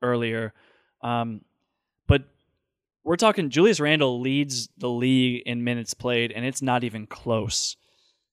[0.02, 0.54] earlier.
[1.02, 1.42] Um,
[2.08, 2.24] but
[3.04, 7.76] we're talking Julius Randle leads the league in minutes played, and it's not even close.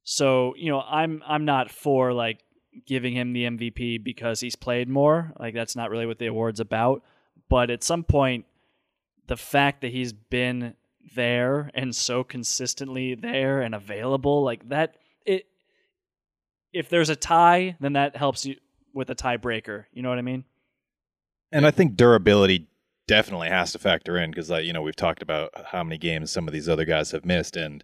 [0.05, 2.41] So you know, I'm I'm not for like
[2.87, 5.33] giving him the MVP because he's played more.
[5.39, 7.03] Like that's not really what the award's about.
[7.49, 8.45] But at some point,
[9.27, 10.75] the fact that he's been
[11.15, 15.47] there and so consistently there and available, like that, it.
[16.73, 18.57] If there's a tie, then that helps you
[18.93, 19.85] with a tiebreaker.
[19.93, 20.45] You know what I mean?
[21.51, 22.69] And I think durability
[23.07, 26.31] definitely has to factor in because, like, you know, we've talked about how many games
[26.31, 27.83] some of these other guys have missed, and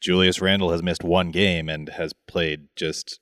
[0.00, 3.20] Julius Randle has missed one game and has played just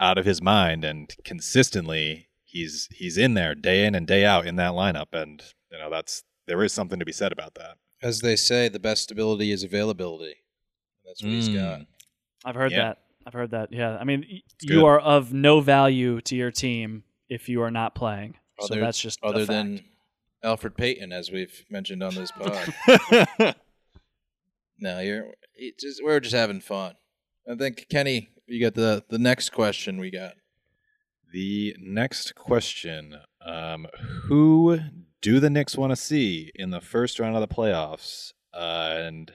[0.00, 4.46] out of his mind, and consistently he's he's in there day in and day out
[4.46, 7.76] in that lineup, and you know that's there is something to be said about that.
[8.02, 10.36] As they say, the best ability is availability.
[11.04, 11.54] That's what he's Mm.
[11.54, 11.86] got.
[12.44, 12.78] I've heard Yeah.
[12.78, 12.98] that.
[13.26, 13.72] I've heard that.
[13.72, 13.96] Yeah.
[13.98, 14.84] I mean, y- It's you good.
[14.84, 18.36] are of no value to your team if you are not playing.
[18.62, 19.48] so that's just a Other fact.
[19.48, 19.84] than
[20.44, 22.74] Elfrid Payton, as we've mentioned on this pod.
[24.78, 26.94] no, you're it just we're just having fun.
[27.50, 30.34] I think Kenny, you got the the next question we got.
[31.32, 33.86] the next question: um,
[34.24, 34.78] Who
[35.22, 38.32] do the Knicks want to see in the first round of the playoffs?
[38.52, 39.32] Uh, and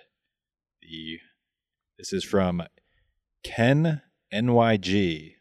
[0.82, 1.20] the
[1.98, 2.64] this is from
[3.44, 4.02] Ken
[4.34, 5.36] NYG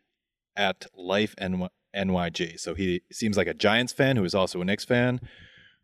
[0.57, 2.61] at Life NYG.
[2.61, 5.20] So he seems like a Giants fan who is also a Knicks fan.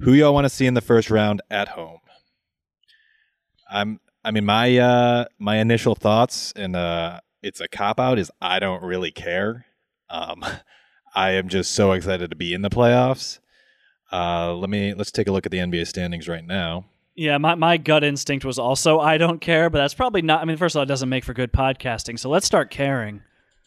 [0.01, 2.01] Who y'all want to see in the first round at home?
[3.71, 4.01] I'm.
[4.23, 8.59] I mean, my uh, my initial thoughts, and uh, it's a cop out, is I
[8.59, 9.67] don't really care.
[10.09, 10.45] Um,
[11.15, 13.41] I am just so excited to be in the playoffs.
[14.13, 16.87] Uh, let me let's take a look at the NBA standings right now.
[17.15, 20.41] Yeah, my, my gut instinct was also I don't care, but that's probably not.
[20.41, 22.19] I mean, first of all, it doesn't make for good podcasting.
[22.19, 23.23] So let's start caring.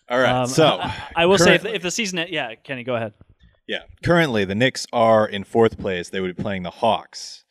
[0.10, 0.32] All right.
[0.32, 3.14] Um, so I, I will say if, if the season, yeah, Kenney, go ahead.
[3.68, 3.84] Yeah.
[4.04, 6.10] Currently, the Knicks are in fourth place.
[6.10, 7.46] They would be playing the Hawks,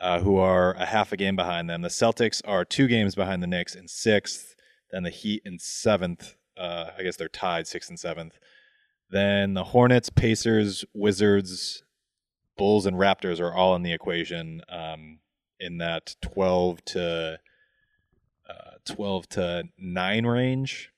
[0.00, 1.82] uh, who are a half a game behind them.
[1.82, 4.56] The Celtics are two games behind the Knicks in sixth.
[4.90, 6.34] Then the Heat in seventh.
[6.56, 8.38] Uh, I guess they're tied sixth and seventh.
[9.10, 11.83] Then the Hornets, Pacers, Wizards,
[12.56, 15.18] Bulls, and Raptors are all in the equation um,
[15.58, 17.38] in that 12 to
[18.48, 20.90] uh, 12 to 9 range.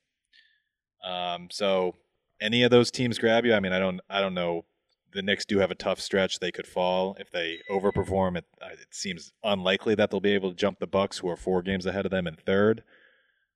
[1.04, 1.94] Um, so
[2.40, 3.54] any of those teams grab you?
[3.54, 4.64] I mean, I don't, I don't know.
[5.12, 6.40] The Knicks do have a tough stretch.
[6.40, 8.36] They could fall if they overperform.
[8.36, 11.36] It, uh, it seems unlikely that they'll be able to jump the Bucks, who are
[11.36, 12.82] four games ahead of them in third.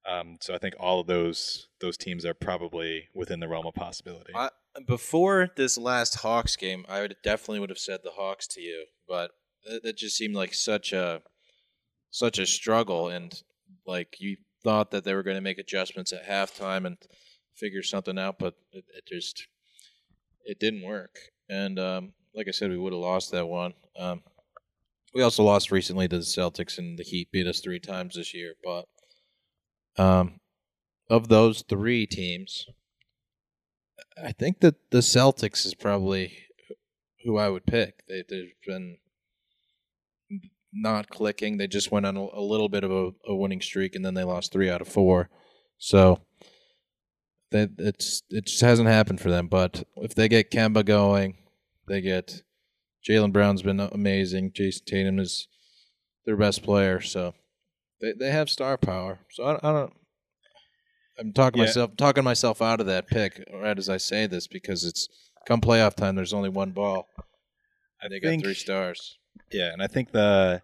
[0.09, 3.75] Um, so I think all of those those teams are probably within the realm of
[3.75, 4.33] possibility.
[4.35, 4.49] I,
[4.87, 8.87] before this last Hawks game, I would definitely would have said the Hawks to you,
[9.09, 9.33] but
[9.83, 11.23] that, just seemed like such a
[12.11, 13.43] such a struggle, and
[13.87, 16.97] like you thought that they were going to make adjustments at halftime and
[17.55, 19.47] figure something out, but it, it just
[20.45, 21.17] it didn't work.
[21.49, 23.75] And um, like I said, we would have lost that one.
[23.99, 24.23] Um,
[25.15, 28.33] we also lost recently to the Celtics, and the Heat beat us three times this
[28.33, 28.55] year.
[28.63, 28.87] But
[29.99, 30.41] um,
[31.09, 32.67] of those three teams,
[34.23, 36.37] I think that the Celtics is probably
[37.25, 38.07] who I would pick.
[38.09, 38.99] They, they've been
[40.73, 41.57] not clicking.
[41.57, 44.15] They just went on a, a little bit of a, a winning streak, and then
[44.15, 45.29] they lost three out of four.
[45.79, 46.21] So
[47.51, 49.49] that it's it just hasn't happened for them.
[49.49, 51.37] But if they get Kemba going,
[51.89, 52.43] they get
[53.09, 54.53] Jaylen Brown's been amazing.
[54.53, 55.49] Jayson Tatum is
[56.27, 57.35] their best player, so
[58.01, 59.21] they they have star power.
[59.31, 59.93] So I, I don't.
[61.21, 61.67] I'm talking Yeah.
[61.67, 65.09] myself talking myself out of that pick right as I say this because it's
[65.47, 66.17] come playoff time.
[66.17, 67.09] There's only one ball,
[68.03, 69.19] I they got think- three stars.
[69.53, 70.63] Yeah, and I think the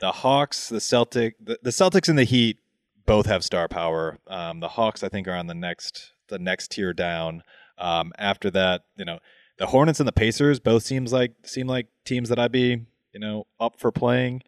[0.00, 2.58] the Hawks, the Celtic, the, the Celtics and the Heat
[3.06, 4.18] both have star power.
[4.26, 7.42] Um, the Hawks, I think, are on the next the next tier down.
[7.78, 9.20] Um, after that, you know,
[9.58, 13.20] the Hornets and the Pacers both seems like seem like teams that I'd be you
[13.20, 14.42] know up for playing.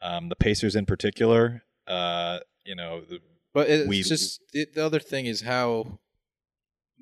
[0.00, 3.18] Um, the Pacers in particular, uh, you know, the,
[3.54, 5.98] But it's We- just it, the other thing is how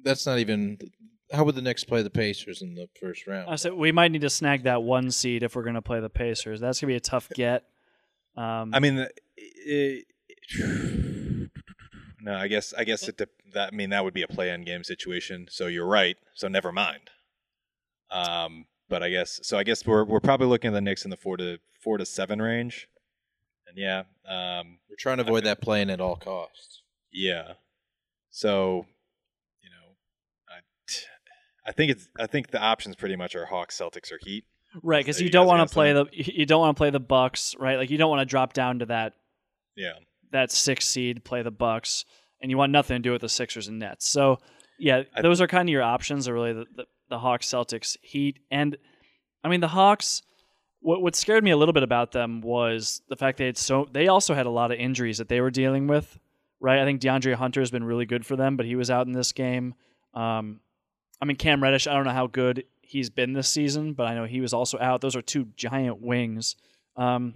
[0.02, 0.78] that's not even
[1.32, 3.48] how would the Knicks play the Pacers in the first round?
[3.48, 6.00] I said we might need to snag that one seed if we're going to play
[6.00, 6.60] the Pacers.
[6.60, 7.64] That's going to be a tough get.
[8.36, 10.04] Um, I mean, it,
[12.22, 14.64] no, I guess I guess it dep- that I mean that would be a play-in
[14.64, 15.46] game situation.
[15.50, 16.16] So you're right.
[16.34, 17.10] So never mind.
[18.10, 19.56] Um, but I guess so.
[19.58, 22.04] I guess we're we're probably looking at the Knicks in the four to four to
[22.06, 22.88] seven range.
[23.70, 26.82] And yeah, um, We're trying to avoid that playing at all costs.
[27.12, 27.52] yeah.
[28.32, 28.86] So,
[29.62, 29.96] you know,
[30.48, 34.44] I I think it's I think the options pretty much are Hawks, Celtics, or Heat.
[34.82, 36.90] right, because So you you don't want to play the you don't want to play
[36.90, 37.76] the Bucks, right?
[37.76, 39.14] Like you don't want to drop down to that
[39.76, 39.94] Yeah.
[40.32, 42.04] that six seed, play the Bucks,
[42.40, 44.08] and you want nothing to do with the Sixers and Nets.
[44.08, 44.38] So
[44.78, 46.28] yeah, I- those are kind of your options.
[46.28, 48.76] Are really the, the, the Hawks, Celtics, Heat, and
[49.44, 50.22] I mean the Hawks.
[50.80, 53.86] What what scared me a little bit about them was the fact they had so
[53.92, 56.18] they also had a lot of injuries that they were dealing with.
[56.62, 59.06] Right, I think DeAndre Hunter has been really good for them, but he was out
[59.06, 59.74] in this game.
[60.12, 60.60] Um,
[61.20, 61.86] I mean Cam Reddish.
[61.86, 64.78] I don't know how good he's been this season, but I know he was also
[64.78, 65.00] out.
[65.00, 66.56] Those are two giant wings.
[66.96, 67.34] Um,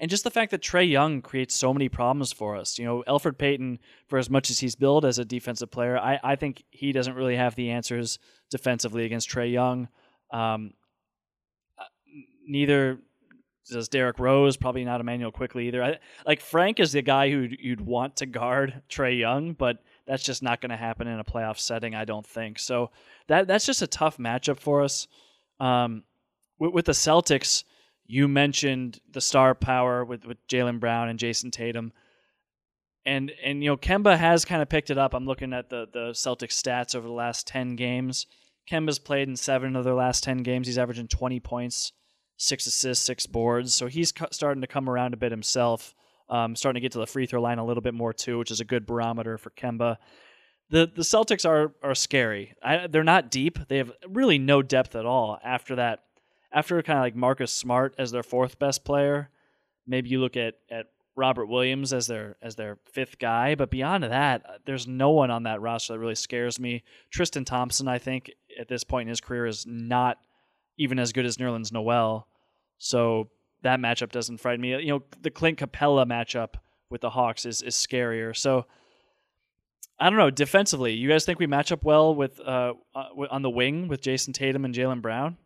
[0.00, 2.78] and just the fact that Trae Young creates so many problems for us.
[2.78, 3.78] You know, Elfrid Payton,
[4.08, 7.14] for as much as he's billed as a defensive player, I, I think he doesn't
[7.14, 8.18] really have the answers
[8.50, 9.88] defensively against Trae Young.
[10.30, 10.72] Um,
[12.46, 12.98] neither
[13.68, 15.82] does Derrick Rose, probably not Emmanuel Quickley either.
[15.82, 20.22] I, like Frank is the guy who you'd want to guard Trae Young, but that's
[20.22, 22.58] just not going to happen in a playoff setting, I don't think.
[22.58, 22.90] So
[23.28, 25.08] that that's just a tough matchup for us.
[25.60, 26.02] Um,
[26.58, 27.64] with, with the Celtics,
[28.06, 31.92] you mentioned the star power with, with Jaylen Brown and Jayson Tatum.
[33.06, 35.14] And and you know, Kemba has kind of picked it up.
[35.14, 38.26] I'm looking at the the Celtics stats over the last 10 games.
[38.70, 40.66] Kemba's played in 7 of their last 10 games.
[40.66, 41.92] He's averaging 20 points,
[42.36, 43.74] 6 assists, 6 boards.
[43.74, 45.94] So he's cu- starting to come around a bit himself.
[46.28, 48.50] Um, starting to get to the free throw line a little bit more too, which
[48.50, 49.98] is a good barometer for Kemba.
[50.70, 52.54] The the Celtics are are scary.
[52.62, 53.58] I, they're not deep.
[53.68, 55.38] They have really no depth at all.
[55.44, 56.04] After that,
[56.50, 59.28] after kind of like Marcus Smart as their fourth best player,
[59.86, 63.54] maybe you look at at Robert Williams as their as their fifth guy.
[63.54, 66.82] But beyond that, uh, there's no one on that roster that really scares me.
[67.10, 70.18] Tristan Thompson, I think, at this point in his career, is not
[70.76, 72.26] even as good as Nerlens Noel.
[72.78, 73.28] So
[73.62, 74.70] that matchup doesn't frighten me.
[74.82, 76.54] You know, the Clint Capela matchup
[76.90, 78.36] with the Hawks is is scarier.
[78.36, 78.66] So
[79.98, 80.30] I don't know.
[80.30, 84.00] Defensively, you guys think we match up well with uh uh, on the wing with
[84.02, 85.36] Jayson Tatum and Jaylen Brown?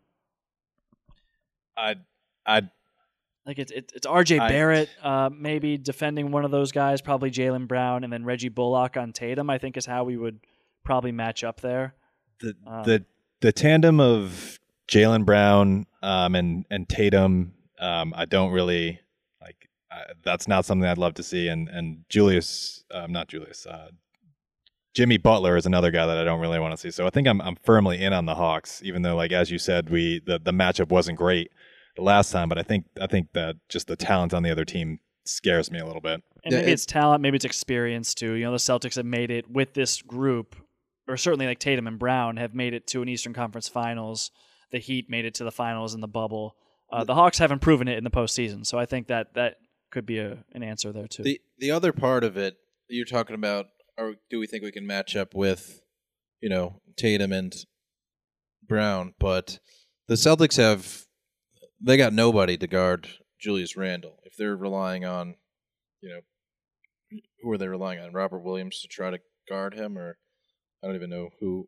[1.77, 1.95] I
[2.45, 2.63] I
[3.45, 4.39] like it's it's, it's R.J.
[4.39, 8.49] I- Barrett, uh, maybe defending one of those guys, probably Jaylen Brown, and then Reggie
[8.49, 9.49] Bullock on Tatum.
[9.49, 10.39] I think is how we would
[10.83, 11.95] probably match up there.
[12.41, 13.05] the Um, the
[13.41, 14.58] the tandem of
[14.89, 18.99] Jaylen Brown um, and and Tatum, um, I don't really
[19.41, 19.69] like.
[19.91, 21.47] Uh, that's not something I'd love to see.
[21.47, 23.89] And and Julius, um, not Julius, uh,
[24.95, 26.91] Jimmy Butler is another guy that I don't really want to see.
[26.91, 29.59] So I think I'm I'm firmly in on the Hawks, even though like as you
[29.59, 31.51] said, we the the matchup wasn't great
[31.95, 32.49] the last time.
[32.49, 35.79] But I think I think that just the talent on the other team scares me
[35.79, 36.23] a little bit.
[36.43, 38.33] And maybe it's talent, maybe it's experience too.
[38.33, 40.55] You know, the Celtics have made it with this group,
[41.07, 44.31] or certainly like Tatum and Brown have made it to an Eastern Conference Finals.
[44.71, 46.55] The Heat made it to the finals in the bubble.
[46.91, 49.57] Uh, the Hawks haven't proven it in the postseason, so I think that that
[49.91, 51.23] could be a, an answer there too.
[51.23, 52.57] The the other part of it
[52.87, 53.67] you're talking about,
[53.97, 55.81] or do we think we can match up with,
[56.41, 57.55] you know, Tatum and
[58.67, 59.13] Brown?
[59.19, 59.59] But
[60.07, 61.05] the Celtics have
[61.81, 63.07] they got nobody to guard
[63.39, 65.35] Julius Randle if they're relying on,
[66.01, 68.13] you know, who are they relying on?
[68.13, 70.17] Robert Williams to try to guard him, or
[70.83, 71.67] I don't even know who.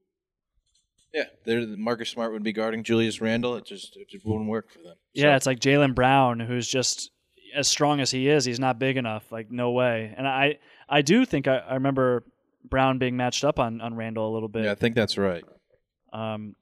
[1.13, 3.55] Yeah, they're, Marcus Smart would be guarding Julius Randle.
[3.55, 4.95] It just it just wouldn't work for them.
[5.13, 7.11] Yeah, it's like Jaylen Brown, who's just
[7.53, 9.31] as strong as he is, he's not big enough.
[9.31, 10.13] Like no way.
[10.15, 12.23] And I, I do think I, I remember
[12.63, 14.65] Brown being matched up on on Randle a little bit.
[14.65, 15.43] yeah, I think that's right.
[16.13, 16.55] Um,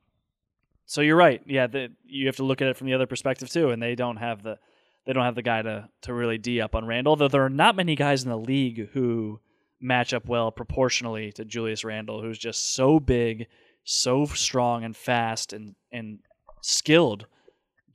[0.86, 1.42] so you're right.
[1.46, 3.94] Yeah, the, you have to look at it from the other perspective too, and they
[3.96, 4.58] don't have the
[5.06, 7.16] they don't have the guy to to really d up on Randle.
[7.16, 9.40] Though there are not many guys in the league who
[9.80, 13.48] match up well proportionally to Julius Randle, who's just so big,
[13.92, 16.20] so strong and fast and and
[16.62, 17.26] skilled.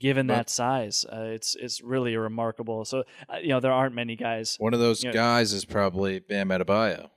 [0.00, 2.84] Given that size, uh, it's it's really remarkable.
[2.84, 4.56] So uh, you know there aren't many guys.
[4.58, 5.12] One of those Yeah.
[5.12, 7.08] guys is probably Bam Adebayo.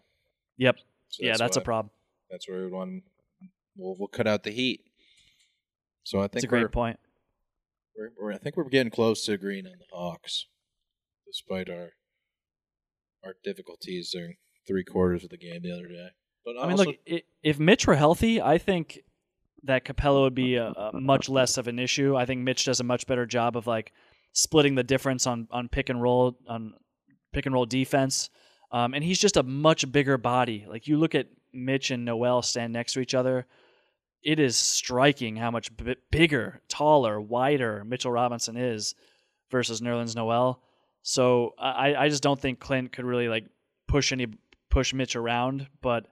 [0.58, 0.78] Yep.
[1.10, 1.90] So yeah, that's a problem.
[2.30, 3.04] That's where we want.
[3.76, 4.82] We'll we'll cut out the heat.
[6.04, 7.00] So I think It's a great point.
[7.98, 10.46] we're, we're I think we're getting close to agreeing on the Hawks,
[11.26, 11.90] despite our
[13.26, 14.36] our difficulties during
[14.68, 16.10] three quarters of the game the other day.
[16.48, 19.00] But I mean, also, look, if Mitch were healthy, I think
[19.64, 22.16] that Capela would be a, a much less of an issue.
[22.16, 23.92] I think Mitch does a much better job of like
[24.32, 26.74] splitting the difference on on pick and roll on
[27.34, 28.30] pick and roll defense.
[28.72, 30.66] Um, and he's just a much bigger body.
[30.70, 33.46] Like you look at Mitch and Noel stand next to each other,
[34.24, 38.96] it is striking how much b- bigger, taller, wider Mitchell Robinson is
[39.52, 40.62] versus Nerlens Noel.
[41.02, 43.48] So I, I just don't think Clint could really like
[43.90, 44.28] push any
[44.70, 46.08] push Mitch around, but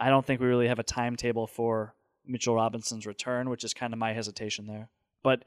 [0.00, 1.94] I don't think we really have a timetable for
[2.26, 4.88] Mitchell Robinson's return, which is kind of my hesitation there.
[5.22, 5.44] But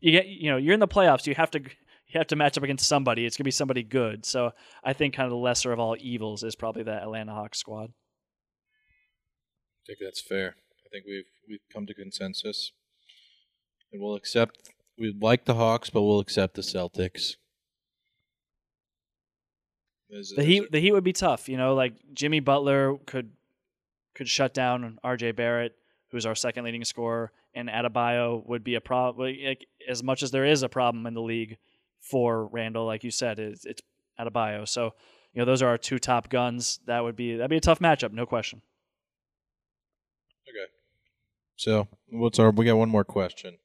[0.00, 1.26] you get, you know, you're in the playoffs.
[1.26, 3.26] You have to you have to match up against somebody.
[3.26, 4.24] It's gonna be somebody good.
[4.24, 4.52] So
[4.84, 7.90] I think kind of the lesser of all evils is probably that Atlanta Hawks squad.
[7.90, 10.54] I think that's fair.
[10.84, 12.70] I think we've we've come to consensus,
[13.92, 14.70] and we'll accept.
[14.98, 17.34] We like the Hawks, but we'll accept the Celtics.
[20.08, 21.48] Is- The is- Heat the Heat would be tough.
[21.48, 23.32] You know, like Jimmy Butler could
[24.16, 25.32] could shut down R.J.
[25.32, 25.76] Barrett,
[26.10, 29.32] who's our second leading scorer, and Adebayo would be a problem.
[29.38, 31.58] Like, as much as there is a problem in the league
[32.00, 33.82] for Randle, like you said, it's, it's
[34.18, 34.66] Adebayo.
[34.66, 34.94] So
[35.36, 36.80] you know, those are our two top guns.
[36.86, 38.62] That would be that'd be a tough matchup, no question.
[40.48, 40.72] Okay.
[41.56, 42.50] So what's our?
[42.50, 43.58] We got one more question.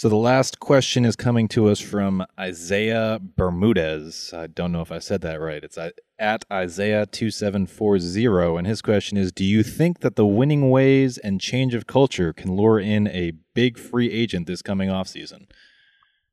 [0.00, 4.32] So the last question is coming to us from Isaiah Bermudez.
[4.32, 5.62] I don't know if I said that right.
[5.62, 10.00] It's uh, at Isaiah two seven four zero, and his question is: Do you think
[10.00, 14.46] that the winning ways and change of culture can lure in a big free agent
[14.46, 15.48] this coming off season?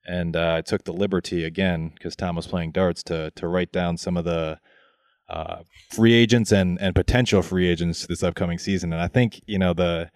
[0.05, 3.73] And uh, I took the liberty again because Tom was playing darts to to write
[3.73, 4.61] down some of the
[5.27, 8.93] uh, free agents and and potential free agents this upcoming season.
[8.93, 10.09] And I think you know the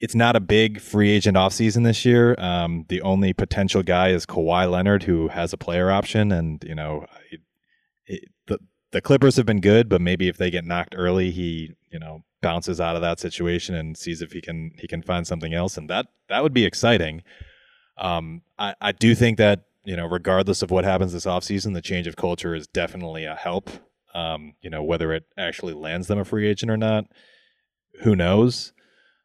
[0.00, 2.34] it's not a big free agent offseason this year.
[2.38, 6.74] Um, the only potential guy is Kawhi Leonard, who has a player option, and you
[6.74, 7.40] know, it,
[8.06, 8.58] it, the
[8.90, 12.24] the Clippers have been good, but maybe if they get knocked early, he you know
[12.42, 15.76] bounces out of that situation and sees if he can he can find something else,
[15.76, 17.22] and that that would be exciting.
[17.96, 21.80] Um, I I do think that you know, regardless of what happens this offseason, the
[21.80, 23.70] change of culture is definitely a help.
[24.14, 27.04] Um, you know, whether it actually lands them a free agent or not,
[28.02, 28.72] who knows?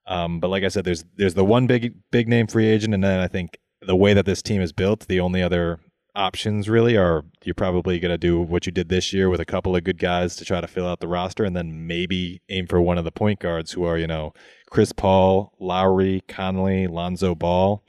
[0.08, 3.04] Um, but like I said, there's there's the one big big name free agent, and
[3.04, 5.80] then I think the way that this team is built, the only other
[6.16, 9.46] options really are you're probably going to do what you did this year with a
[9.46, 12.68] couple of good guys to try to fill out the roster, and then maybe aim
[12.68, 14.34] for one of the point guards who are you know
[14.70, 17.84] Chris Paul, Lowry, Conley, Lonzo Ball,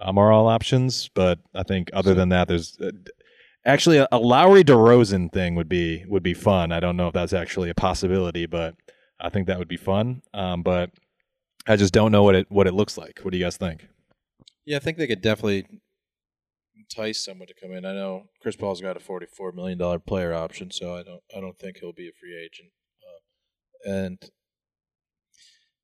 [0.00, 1.10] um, are all options.
[1.14, 2.90] But I think other than that, there's uh,
[3.64, 6.72] actually a, a Lowry DeRozan thing would be would be fun.
[6.72, 8.74] I don't know if that's actually a possibility, but
[9.20, 10.22] I think that would be fun.
[10.32, 10.90] Um, but
[11.66, 13.20] I just don't know what it what it looks like.
[13.22, 13.86] What do you guys think?
[14.64, 15.66] Yeah, I think they could definitely
[16.76, 17.84] entice someone to come in.
[17.84, 21.40] I know Chris Paul's got a forty-four million dollar player option, so I don't I
[21.40, 22.70] don't think he'll be a free agent.
[23.06, 24.30] Uh, and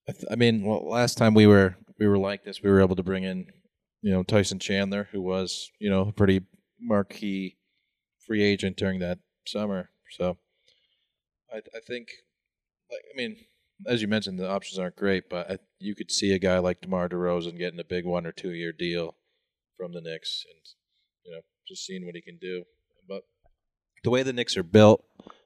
[0.08, 2.80] I, th- I mean, well, last time we were we were like this, we were
[2.80, 3.46] able to bring in
[4.02, 6.42] you know Tyson Chandler, who was you know a pretty
[6.80, 7.56] marquee
[8.26, 9.90] free agent during that summer.
[10.10, 10.38] So
[11.52, 12.08] I I think
[12.90, 13.36] like I mean
[13.86, 16.80] as you mentioned, the options aren't great, but I, you could see a guy like
[16.80, 19.16] DeMar DeRozan getting a big one or two year deal
[19.76, 20.60] from the Knicks, and
[21.24, 22.64] you know, just seeing what he can do.
[23.08, 23.22] But
[24.02, 25.04] the way the Knicks are built,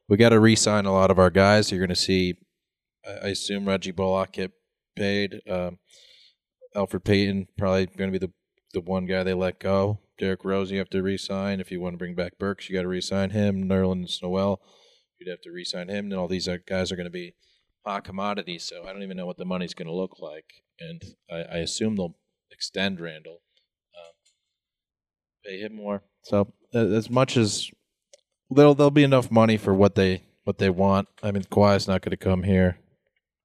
[0.09, 1.71] we got to re-sign a lot of our guys.
[1.71, 2.37] You're going to see,
[3.07, 4.53] I assume, Reggie Bullock get
[4.97, 5.41] paid.
[5.49, 5.79] Um,
[6.77, 8.33] Elfrid Payton probably going to be the
[8.73, 9.99] the one guy they let go.
[10.19, 11.61] Derrick Rose, you have to re-sign.
[11.61, 13.69] If you want to bring back Burks, you got to re-sign him.
[13.69, 14.61] Nerlens Noel,
[15.19, 16.05] you'd have to re-sign him.
[16.05, 17.35] And all these guys are going to be
[17.85, 20.47] hot commodities, so I don't even know what the money's going to look like.
[20.79, 22.17] And I, I, assume they'll
[22.51, 23.43] extend Randle,
[23.95, 24.13] uh,
[25.45, 26.03] pay him more.
[26.23, 27.71] So as much as
[28.51, 31.09] there'll there'll be enough money for what they what they want.
[31.23, 32.79] I mean, Kawhi's not going to come here,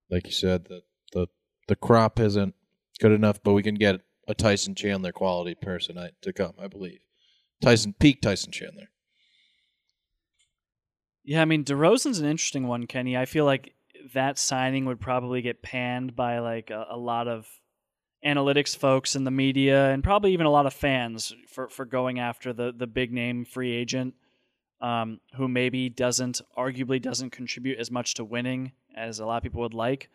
[0.10, 0.66] like you said.
[0.66, 0.82] The
[1.14, 1.28] the
[1.68, 2.56] the crop isn't
[3.00, 7.00] good enough, but we can get a Tyson Chandler quality person to come, I believe.
[7.62, 8.90] Tyson peak Tyson Chandler.
[11.24, 13.18] Yeah, I mean DeRozan's an interesting one, Kenney.
[13.18, 13.74] I feel like
[14.14, 17.48] that signing would probably get panned by like a, a, lot of
[18.26, 22.20] analytics folks in the media and probably even a lot of fans for, for going
[22.20, 24.14] after the the big name free agent
[24.82, 29.44] um, who maybe doesn't arguably doesn't contribute as much to winning as a lot of
[29.44, 30.10] people would like.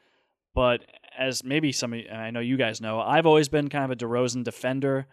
[0.55, 0.85] But
[1.17, 3.97] as maybe some of I know you guys know, I've always been kind of a
[3.97, 5.07] DeRozan defender.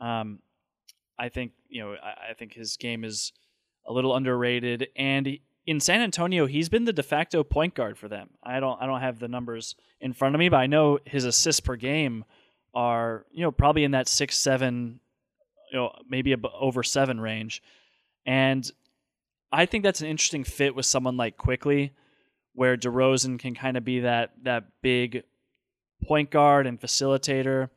[0.00, 0.40] Um,
[1.18, 3.32] I think you know I, I think his game is
[3.86, 7.98] a little underrated, and he, in San Antonio, he's been the de facto point guard
[7.98, 8.30] for them.
[8.42, 11.26] I don't I don't have the numbers in front of me, but I know his
[11.26, 12.24] assists per game
[12.72, 14.98] are you know probably in that six seven,
[15.70, 17.62] you know maybe over seven range,
[18.24, 18.68] and
[19.52, 21.92] I think that's an interesting fit with someone like Quickley,
[22.54, 25.22] where DeRozan can kind of be that that big
[26.02, 27.68] point guard and facilitator,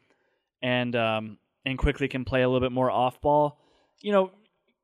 [0.62, 3.60] and um, and Quickley can play a little bit more off ball.
[4.00, 4.32] You know,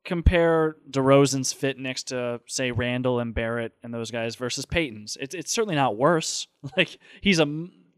[0.08, 5.18] compare DeRozan's fit next to say Randle and Barrett and those guys versus Payton's.
[5.20, 6.48] It's it's certainly not worse.
[6.76, 7.46] Like he's a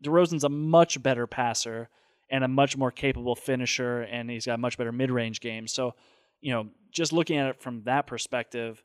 [0.03, 1.89] DeRozan's a much better passer
[2.29, 5.67] and a much more capable finisher, and he's got much better mid range game.
[5.67, 5.95] So,
[6.41, 8.83] you know, just looking at it from that perspective,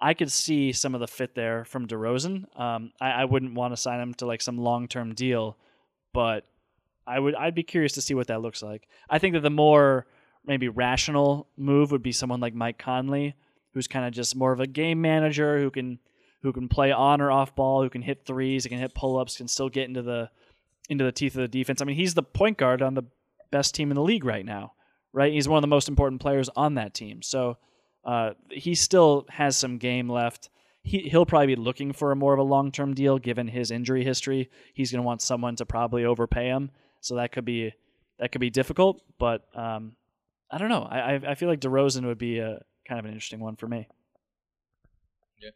[0.00, 2.58] I could see some of the fit there from DeRozan.
[2.58, 5.56] Um, I, I wouldn't want to sign him to like some long term deal,
[6.12, 6.44] but
[7.06, 8.88] I would I'd be curious to see what that looks like.
[9.10, 10.06] I think that the more
[10.48, 13.36] maybe rational move would be someone like Mike Conley,
[13.74, 16.00] who's kind of just more of a game manager who can
[16.42, 19.18] who can play on or off ball, who can hit threes, who can hit pull
[19.18, 20.30] ups, can still get into the
[20.88, 21.82] into the teeth of the defense.
[21.82, 23.04] I mean, he's the point guard on the
[23.50, 24.72] best team in the league right now,
[25.12, 25.32] right?
[25.32, 27.22] He's one of the most important players on that team.
[27.22, 27.58] So
[28.04, 30.48] uh, he still has some game left.
[30.82, 33.70] He, he'll probably be looking for a more of a long term deal given his
[33.70, 34.48] injury history.
[34.72, 36.70] He's going to want someone to probably overpay him.
[37.00, 37.74] So that could be
[38.18, 39.02] that could be difficult.
[39.18, 39.92] But um,
[40.50, 40.82] I don't know.
[40.82, 43.88] I I feel like DeRozan would be a kind of an interesting one for me.
[45.40, 45.50] Yeah,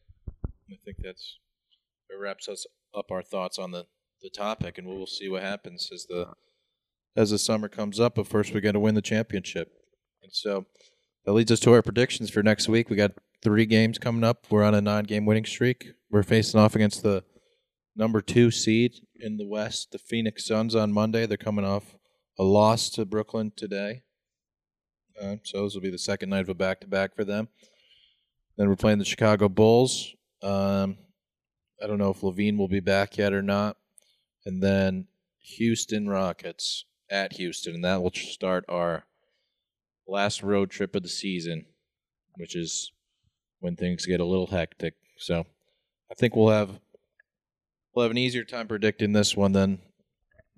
[0.70, 1.38] I think that's
[2.10, 3.86] it wraps us up our thoughts on the
[4.22, 6.28] the topic, and we'll see what happens as the
[7.16, 8.16] as the summer comes up.
[8.16, 9.72] But first, we got to win the championship,
[10.22, 10.66] and so
[11.24, 12.90] that leads us to our predictions for next week.
[12.90, 13.12] We got
[13.42, 14.46] three games coming up.
[14.50, 15.88] We're on a nine-game winning streak.
[16.10, 17.24] We're facing off against the
[17.96, 21.26] number two seed in the West, the Phoenix Suns, on Monday.
[21.26, 21.96] They're coming off
[22.38, 24.02] a loss to Brooklyn today.
[25.44, 27.48] So this will be the second night of a back to back for them.
[28.56, 30.14] Then we're playing the Chicago Bulls.
[30.42, 30.98] Um,
[31.82, 33.76] I don't know if LaVine will be back yet or not.
[34.44, 35.06] And then
[35.38, 39.04] Houston Rockets at Houston, and that will start our
[40.06, 41.66] last road trip of the season,
[42.36, 42.92] which is
[43.60, 44.94] when things get a little hectic.
[45.18, 45.46] So
[46.10, 46.80] I think we'll have
[47.94, 49.80] we'll have an easier time predicting this one than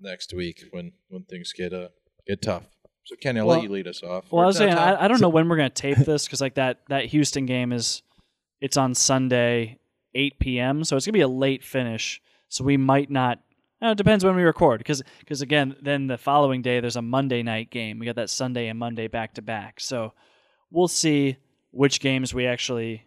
[0.01, 1.89] next week when when things get uh
[2.27, 2.65] get tough.
[3.05, 4.25] So Kenney, I'll well, let you lead us off.
[4.31, 6.55] Well, I was saying I, I, don't know when we're gonna tape this because like
[6.55, 8.03] that that Houston game is
[8.61, 9.79] it's on Sunday,
[10.15, 10.85] eight p.m.
[10.85, 12.23] So it's gonna be a late finish.
[12.49, 13.41] So we might not.
[13.83, 17.03] Uh, it depends when we record because because again, then the following day there's a
[17.03, 17.99] Monday night game.
[17.99, 19.81] We got that Sunday and Monday back to back.
[19.81, 20.15] So
[20.71, 21.37] we'll see
[21.73, 23.05] which games we actually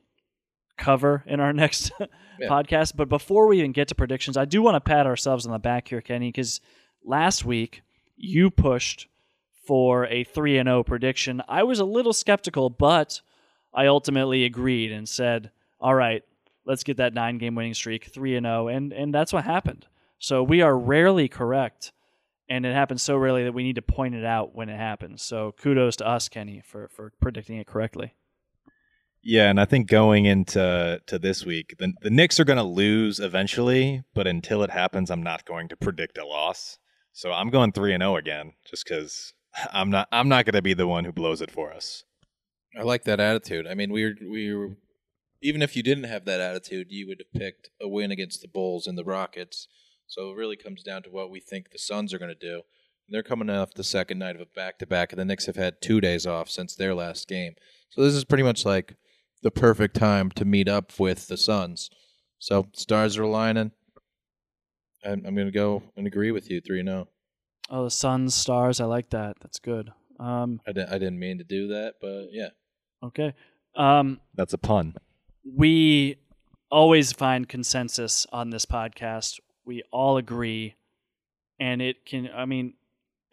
[0.78, 2.48] cover in our next yeah.
[2.48, 2.96] podcast.
[2.96, 5.60] But before we even get to predictions, I do want to pat ourselves on the
[5.60, 6.62] back here, Kenney, because
[7.04, 7.82] last week
[8.16, 9.08] you pushed
[9.68, 11.42] for a 3 and 0 prediction.
[11.48, 13.22] I was a little skeptical, but
[13.74, 16.24] I ultimately agreed and said, "All right,
[16.66, 19.88] let's get that 9 game winning streak 3 and 0." And and that's what happened.
[20.20, 21.92] So we are rarely correct
[22.50, 25.22] and it happens so rarely that we need to point it out when it happens.
[25.22, 28.16] So kudos to us, Kenney, for for predicting it correctly.
[29.22, 32.64] Yeah, and I think going into to this week, the the Knicks are going to
[32.64, 36.78] lose eventually, but until it happens, I'm not going to predict a loss.
[37.12, 39.34] So I'm going three and zero again, just because
[39.72, 42.04] I'm not I'm not going to be the one who blows it for us.
[42.78, 43.66] I like that attitude.
[43.66, 44.70] I mean, we were, we were,
[45.42, 48.48] even if you didn't have that attitude, you would have picked a win against the
[48.48, 49.68] Bulls and the Rockets.
[50.06, 52.62] So it really comes down to what we think the Suns are going to do.
[53.10, 55.56] They're coming off the second night of a back to back, and the Knicks have
[55.56, 57.56] had two days off since their last game.
[57.90, 58.96] So this is pretty much like
[59.42, 61.90] the perfect time to meet up with the Suns.
[62.38, 63.72] So stars are aligning.
[65.06, 67.08] I'm, I'm going to go and agree with you, 3 and 0.
[67.70, 68.80] Oh, the Suns, stars.
[68.80, 69.38] I like that.
[69.42, 69.92] That's good.
[70.20, 72.50] Um, I, didn't, I didn't mean to do that, but yeah.
[73.04, 73.34] okay.
[73.76, 74.96] Um, That's a pun.
[75.46, 76.18] we
[76.72, 79.40] always find consensus on this podcast.
[79.66, 80.76] We all agree.
[81.60, 82.74] And it can, I mean,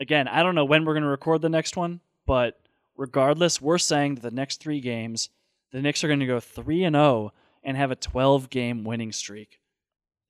[0.00, 2.60] again, I don't know when we're going to record the next one, but
[2.96, 5.30] regardless, we're saying that the next three games,
[5.72, 7.32] the Knicks are going to go 3 and 0
[7.62, 9.60] and have a 12 game winning streak.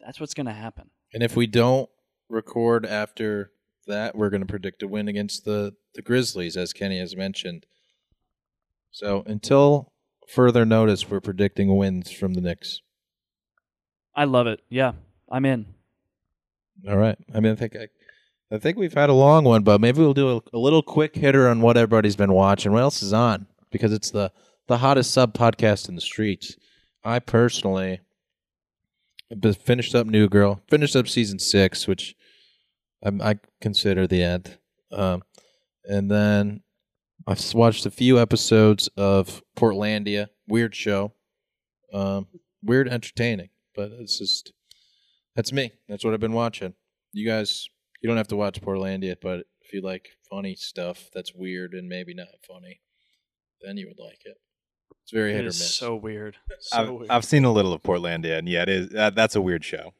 [0.01, 0.91] That's what's going to happen.
[1.13, 1.89] And if we don't
[2.29, 3.51] record after
[3.87, 7.67] that, we're going to predict a win against the, the Grizzlies, as Kenney has mentioned.
[8.91, 9.93] So until
[10.29, 12.81] further notice, we're predicting wins from the Knicks.
[14.15, 14.61] I love it.
[14.69, 14.93] Yeah,
[15.31, 15.67] I'm in.
[16.89, 17.19] All right.
[17.35, 17.89] I mean, I think I,
[18.53, 21.17] I think we've had a long one, but maybe we'll do a, a little quick
[21.17, 22.73] hitter on what everybody's been watching.
[22.73, 23.47] What else is on?
[23.71, 24.31] Because it's the
[24.67, 26.57] the hottest sub podcast in the streets.
[27.05, 28.01] I personally
[29.61, 32.15] finished up New Girl, finished up season six, which
[33.05, 34.59] I, I consider the end.
[34.93, 35.23] Um,
[35.85, 36.63] and then
[37.27, 40.29] I've watched a few episodes of Portlandia.
[40.47, 41.13] Weird show,
[41.93, 42.27] um,
[42.63, 44.53] weird entertaining, but it's just
[45.35, 45.73] that's me.
[45.89, 46.75] That's what I've been watching.
[47.13, 47.67] You guys,
[48.03, 51.89] you don't have to watch Portlandia, but if you like funny stuff that's weird and
[51.89, 52.81] maybe not funny,
[53.63, 54.37] then you would like it.
[55.03, 55.75] It's very It hit or is miss.
[55.75, 56.37] so weird.
[56.61, 57.11] So I've, weird.
[57.11, 59.95] I've seen a little of Portlandia, and yeah, it is that, that's a weird show.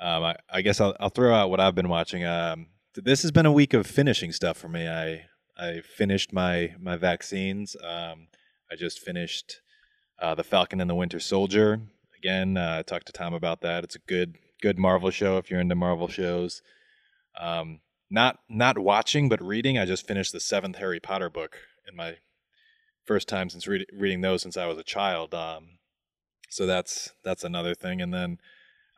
[0.00, 2.24] Um, I, I guess I'll, I'll throw out what I've been watching.
[2.24, 4.88] Um, this has been a week of finishing stuff for me.
[4.88, 5.26] I
[5.56, 7.76] I finished my my vaccines.
[7.82, 8.28] Um,
[8.70, 9.60] I just finished
[10.20, 11.80] uh, the Falcon and the Winter Soldier.
[12.16, 13.84] Again, uh, I talked to Tom about that.
[13.84, 16.62] It's a good good Marvel show if you're into Marvel shows.
[17.38, 17.80] Um,
[18.10, 19.78] not not watching, but reading.
[19.78, 22.16] I just finished the seventh Harry Potter book in my
[23.04, 25.34] first time since read, reading those since I was a child.
[25.34, 25.78] Um,
[26.48, 28.00] so that's that's another thing.
[28.00, 28.38] And then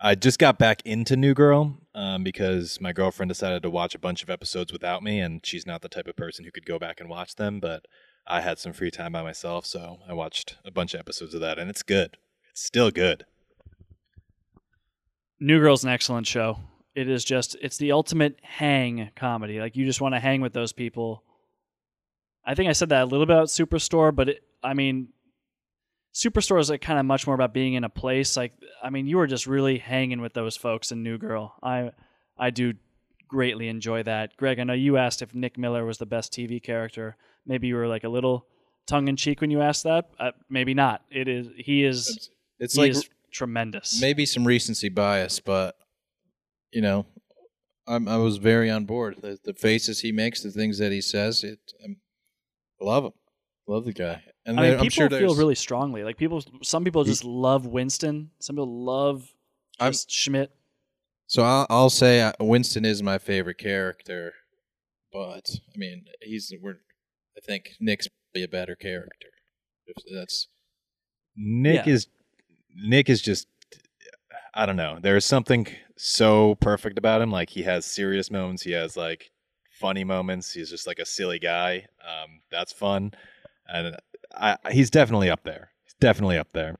[0.03, 3.99] I just got back into New Girl um, because my girlfriend decided to watch a
[3.99, 6.79] bunch of episodes without me, and she's not the type of person who could go
[6.79, 7.61] back and watch them.
[7.61, 7.85] But
[8.27, 11.43] I had some free time by myself, so I watched a bunch of episodes of
[11.43, 12.17] that, and it's good.
[12.51, 13.27] It's still good.
[15.39, 16.61] New Girl's an excellent show.
[16.95, 19.61] It is just it's the ultimate hang comedy.
[19.61, 21.25] Like you just want to hang with those people.
[22.45, 25.09] I think I said that a little bit about Superstore, but it, I mean,
[26.15, 28.37] Superstore is like kind of much more about being in a place.
[28.37, 28.53] Like
[28.83, 31.55] I mean, you were just really hanging with those folks in New Girl.
[31.63, 31.91] I
[32.39, 32.75] I do
[33.29, 34.37] greatly enjoy that.
[34.37, 37.17] Greg, I know you asked if Nick Miller was the best TV character.
[37.47, 38.47] Maybe you were like a little
[38.87, 40.11] tongue in cheek when you asked that.
[40.19, 41.03] Uh, maybe not.
[41.11, 41.47] It is.
[41.57, 42.09] He is.
[42.09, 44.01] It's, it's he like is tremendous.
[44.01, 45.77] maybe some recency bias, but
[46.73, 47.07] you know,
[47.87, 49.17] I'm, I was very on board.
[49.23, 51.97] The, the faces he makes, the things that he says, it I'm,
[52.81, 53.13] I love him.
[53.67, 54.23] Love the guy.
[54.47, 56.03] And I mean, people I'm sure feel really strongly.
[56.03, 58.31] Like people, some people just love Winston.
[58.41, 59.29] Some people love
[59.79, 60.51] I'm- just Schmidt.
[61.27, 64.33] So I'll, I'll say uh, Winston is my favorite character,
[65.13, 66.79] but I mean he's we're
[67.37, 69.29] I think Nick's probably a better character.
[69.87, 70.49] If that's
[71.37, 71.93] Nick Yeah.
[71.93, 72.09] is
[72.75, 73.47] Nick is just
[74.53, 74.99] I don't know.
[75.01, 77.31] There's something so perfect about him.
[77.31, 79.31] Like he has serious moments, he has like
[79.81, 80.53] funny moments.
[80.53, 81.87] He's just like a silly guy.
[82.05, 83.13] Um, that's fun,
[83.73, 83.97] and
[84.35, 85.71] I, he's definitely up there.
[85.85, 86.77] He's definitely up there.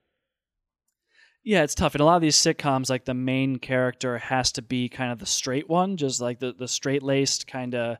[1.43, 1.95] Yeah, it's tough.
[1.95, 5.19] In a lot of these sitcoms, like the main character has to be kind of
[5.19, 7.97] the straight one, just like the the straight laced kind of,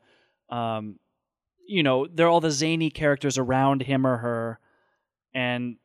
[0.51, 0.99] um,
[1.67, 4.61] you know, they're all the zany characters around him or her,
[5.35, 5.77] and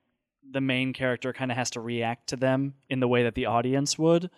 [0.51, 3.45] the main character kind of has to react to them in the way that the
[3.45, 4.29] audience would.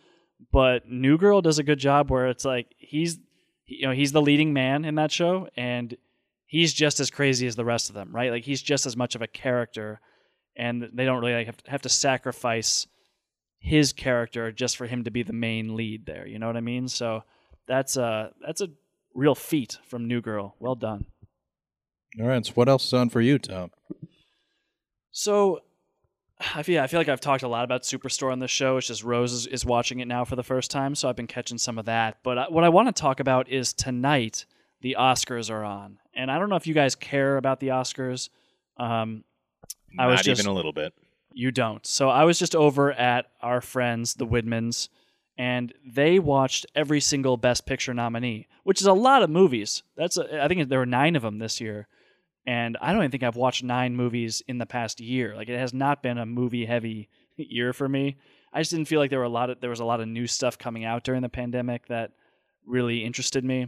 [0.52, 3.18] But New Girl does a good job where it's like he's,
[3.66, 5.98] you know, he's the leading man in that show, and
[6.48, 8.32] he's just as crazy as the rest of them, right?
[8.32, 10.00] Like he's just as much of a character,
[10.56, 12.88] and they don't really like have to, have to sacrifice
[13.60, 16.26] his character just for him to be the main lead there.
[16.26, 16.88] You know what I mean?
[16.88, 17.24] So
[17.68, 18.70] that's a that's a
[19.14, 20.56] real feat from New Girl.
[20.60, 21.06] Well done.
[22.20, 22.46] all right.
[22.46, 23.72] So what else is on for you, Tom?
[25.12, 25.62] So
[26.56, 28.78] I feel I feel like I've talked a lot about Superstore on the show.
[28.78, 31.28] It's just Rose is, is watching it now for the first time, so I've been
[31.28, 32.18] catching some of that.
[32.24, 34.46] But I, what I want to talk about is tonight
[34.82, 38.30] the Oscars are on, and I don't know if you guys care about the Oscars.
[38.78, 39.24] Um,
[39.98, 40.94] I Not was just- even a little bit.
[41.34, 41.86] You don't.
[41.86, 44.90] So I was just over at our friends, the Widmans,
[45.38, 49.84] and they watched every single Best Picture nominee, which is a lot of movies.
[49.96, 51.88] That's a, I think there were nine of them this year,
[52.48, 55.36] and I don't even think I've watched nine movies in the past year.
[55.36, 58.18] Like it has not been a movie heavy year for me.
[58.52, 60.08] I just didn't feel like there were a lot of there was a lot of
[60.08, 62.14] new stuff coming out during the pandemic that
[62.66, 63.68] really interested me.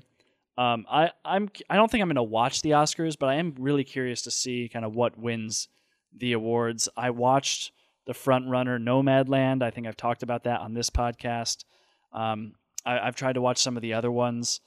[0.60, 3.56] Um, I I'm I don't think I'm going to watch the Oscars, but I am
[3.58, 5.70] really curious to see kind of what wins
[6.14, 6.90] the awards.
[6.98, 7.72] I watched
[8.06, 9.64] the front runner Nomadland.
[9.64, 11.64] I think I've talked about that on this podcast.
[12.12, 12.56] Um,
[12.86, 14.60] I, I've tried to watch some of the other ones,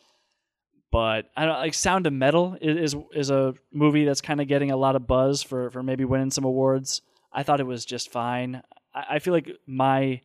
[0.90, 4.48] but I don't like Sound of Metal is is, is a movie that's kind of
[4.48, 7.02] getting a lot of buzz for for maybe winning some awards.
[7.31, 8.62] I thought it was just fine.
[8.94, 10.23] I, I feel like my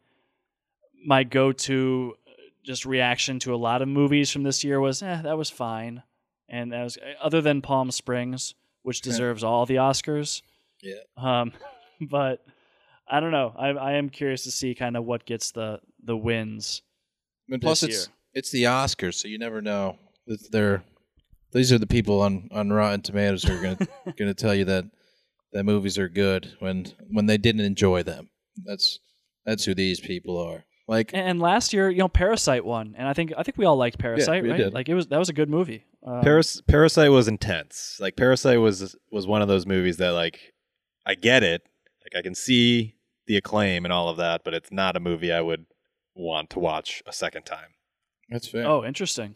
[1.06, 2.14] my go to
[2.68, 6.04] just reaction to a lot of movies from this year was, eh, that was fine,
[6.50, 8.54] and that was other than Palm Springs,
[8.84, 10.42] which deserves all the Oscars.
[10.84, 10.96] Yeah.
[11.16, 11.54] Um,
[12.02, 12.46] but
[13.08, 13.54] I don't know.
[13.58, 16.82] I I am curious to see kind of what gets the the wins.
[17.50, 18.16] And plus, this it's year.
[18.34, 19.98] it's the Oscars, so you never know.
[20.28, 20.84] It's they're
[21.54, 23.88] these are the people on, on Rotten Tomatoes who are gonna
[24.18, 24.86] gonna tell you that
[25.54, 28.30] that movies are good when when they didn't enjoy them.
[28.66, 29.00] That's
[29.46, 30.66] that's who these people are.
[30.88, 33.76] Like And last year, you know, Parasite won, and I think I think we all
[33.76, 34.58] liked Parasite, we right?
[34.58, 34.74] did.
[34.74, 35.86] Like it was that was a good movie.
[36.04, 37.98] Um, Paras- Parasite was intense.
[38.00, 40.54] Like Parasite was was one of those movies that like
[41.06, 41.64] I get it.
[42.04, 42.96] Like I can see
[43.26, 45.66] the acclaim and all of that, but it's not a movie I would
[46.16, 47.76] want to watch a second time.
[48.30, 48.66] that's fair.
[48.66, 49.36] Oh, interesting.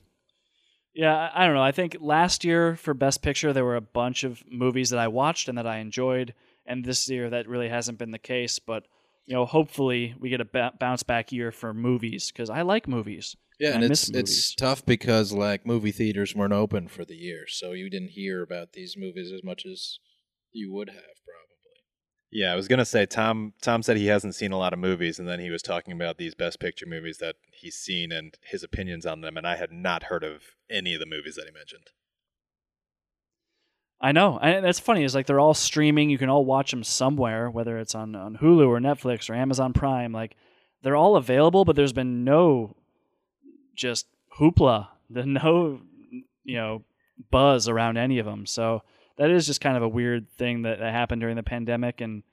[0.93, 1.63] Yeah, I, I don't know.
[1.63, 5.07] I think last year for Best Picture, there were a bunch of movies that I
[5.09, 6.33] watched and that I enjoyed,
[6.65, 8.59] and this year that really hasn't been the case.
[8.59, 8.85] But
[9.25, 12.87] you know, hopefully we get a ba- bounce back year for movies because I like
[12.87, 13.35] movies.
[13.59, 17.45] yeah, I and it's it's tough because like movie theaters weren't open for the year,
[17.47, 19.99] so you didn't hear about these movies as much as
[20.51, 21.51] you would have probably.
[22.31, 23.53] Yeah, I was gonna say Tom.
[23.61, 26.17] Tom said he hasn't seen a lot of movies, and then he was talking about
[26.17, 29.35] these Best Picture movies that he's seen and his opinions on them.
[29.35, 31.89] And I had not heard of any of the movies that he mentioned.
[34.01, 34.39] I know.
[34.41, 35.03] And that's funny.
[35.03, 36.09] Is like they're all streaming.
[36.09, 39.73] You can all watch them somewhere, whether it's on, on Hulu or Netflix or Amazon
[39.73, 40.11] Prime.
[40.11, 40.35] Like
[40.81, 42.75] they're all available, but there's been no
[43.75, 44.07] just
[44.39, 45.81] hoopla, the no
[46.43, 46.83] you know
[47.29, 48.45] buzz around any of them.
[48.47, 48.81] So
[49.17, 52.23] that is just kind of a weird thing that, that happened during the pandemic, and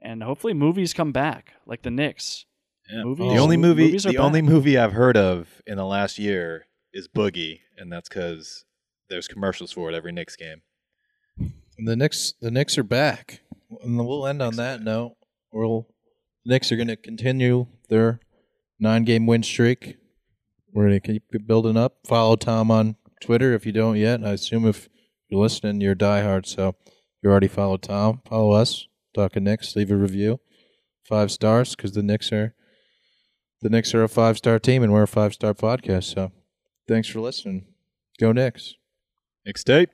[0.00, 2.46] and hopefully movies come back like the Knicks.
[2.90, 3.02] Yeah.
[3.02, 6.18] Movies- the only movie, movies are the only movie I've heard of in the last
[6.18, 8.64] year is Boogie, and that's because
[9.08, 10.62] there's commercials for it every Knicks game.
[11.82, 13.40] The Knicks, the Knicks are back,
[13.82, 15.16] and we'll end on that note.
[15.50, 15.88] We'll,
[16.44, 18.20] the Knicks are going to continue their
[18.78, 19.96] nine-game win streak.
[20.72, 21.98] We're going to keep building up.
[22.06, 24.22] Follow Tom on Twitter if you don't yet.
[24.22, 24.88] I assume if
[25.28, 26.74] you're listening, you're diehard, so
[27.22, 28.20] you already follow Tom.
[28.28, 29.74] Follow us, Talking Knicks.
[29.74, 30.40] Leave a review,
[31.08, 32.54] five stars, because the Knicks are
[33.62, 36.14] the Knicks are a five-star team, and we're a five-star podcast.
[36.14, 36.32] So,
[36.86, 37.66] thanks for listening.
[38.18, 38.74] Go Knicks.
[39.44, 39.88] Knicks State.